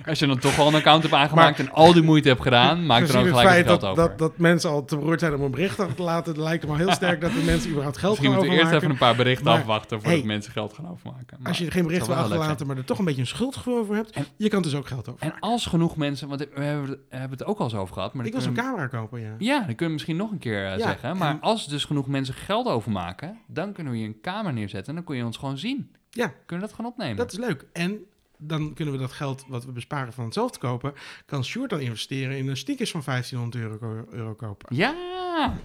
[0.05, 2.85] Als je dan toch al een account hebt aangemaakt en al die moeite hebt gedaan,
[2.85, 4.03] maak er dan het gelijk feit geld dat, over.
[4.09, 6.69] dat, dat mensen al te beroerd zijn om een bericht achter te laten, lijkt me
[6.69, 8.97] al heel sterk dat de mensen überhaupt geld Misschien gaan moeten we eerst overmaken.
[8.97, 11.37] even een paar berichten Maar, afwachten voordat hey, mensen geld gaan overmaken.
[11.39, 13.95] Maar Als je geen bericht wil achterlaten, maar er toch een beetje een schuldgevoel over
[13.95, 15.19] hebt, En- je kan dus ook geld over.
[15.19, 15.31] zijn.
[15.33, 18.31] En als genoeg mensen, want we hebben, het ook al eens over gehad, maar Ik
[18.31, 19.35] wil zo'n we- camera kopen, ja.
[19.37, 21.17] Ja, dat kunnen we misschien nog een keer eh, Ja, zeggen.
[21.17, 24.89] Maar en- als dus genoeg mensen geld overmaken, dan kunnen we je een kamer neerzetten
[24.89, 25.95] en dan kun je ons gewoon zien.
[26.15, 27.15] Ja, Kunnen we dat gewoon opnemen?
[27.17, 27.65] dat is leuk.
[27.73, 27.99] En
[28.37, 30.93] dan kunnen we dat geld wat we besparen van het zelf te kopen,
[31.25, 34.75] kan Sjoerd dan investeren in een sneakers van 1500 euro, euro kopen.
[34.75, 35.11] Ja!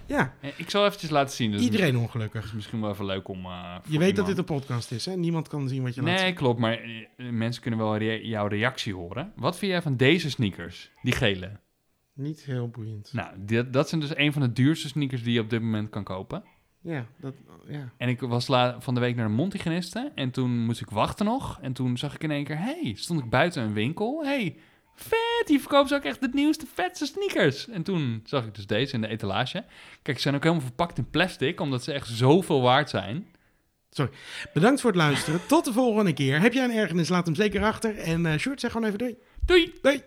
[0.05, 1.51] Ja, Eh, Ik zal eventjes laten zien.
[1.51, 2.45] Dus iedereen ongelukkig.
[2.45, 3.45] is misschien wel even leuk om...
[3.45, 5.15] eh, Je weet dat dit een podcast is, hè?
[5.15, 6.33] Niemand kan zien wat je laat Nee, zien.
[6.35, 9.33] klopt, maar eh, mensen kunnen wel rea- jouw reactie horen.
[9.35, 10.91] Wat vind jij van deze sneakers?
[11.01, 11.51] Die gele.
[12.13, 13.13] Niet heel boeiend.
[13.13, 13.29] Nou,
[13.71, 16.43] dat zijn dus een van de duurste sneakers die je op dit moment kan kopen.
[16.81, 17.35] Ja, dat,
[17.67, 17.91] ja.
[17.97, 18.45] En ik was
[18.79, 21.59] van de week naar de Montigeniste en toen moest ik wachten nog.
[21.61, 24.23] En toen zag ik in één keer, hey, stond ik buiten een winkel.
[24.23, 24.57] hey,
[24.95, 27.67] vet, die verkoopt ze ook echt de nieuwste, vetste sneakers.
[27.67, 29.65] En toen zag ik dus deze in de etalage.
[30.01, 33.27] Kijk, ze zijn ook helemaal verpakt in plastic, omdat ze echt zoveel waard zijn.
[34.53, 35.39] Bedankt voor het luisteren.
[35.47, 36.41] Tot de volgende keer.
[36.41, 37.97] Heb jij een ergernis, laat hem zeker achter.
[37.97, 39.17] En eh Sjoerd, zeg gewoon even doei.
[39.45, 39.73] Doei!
[39.81, 39.97] Doei!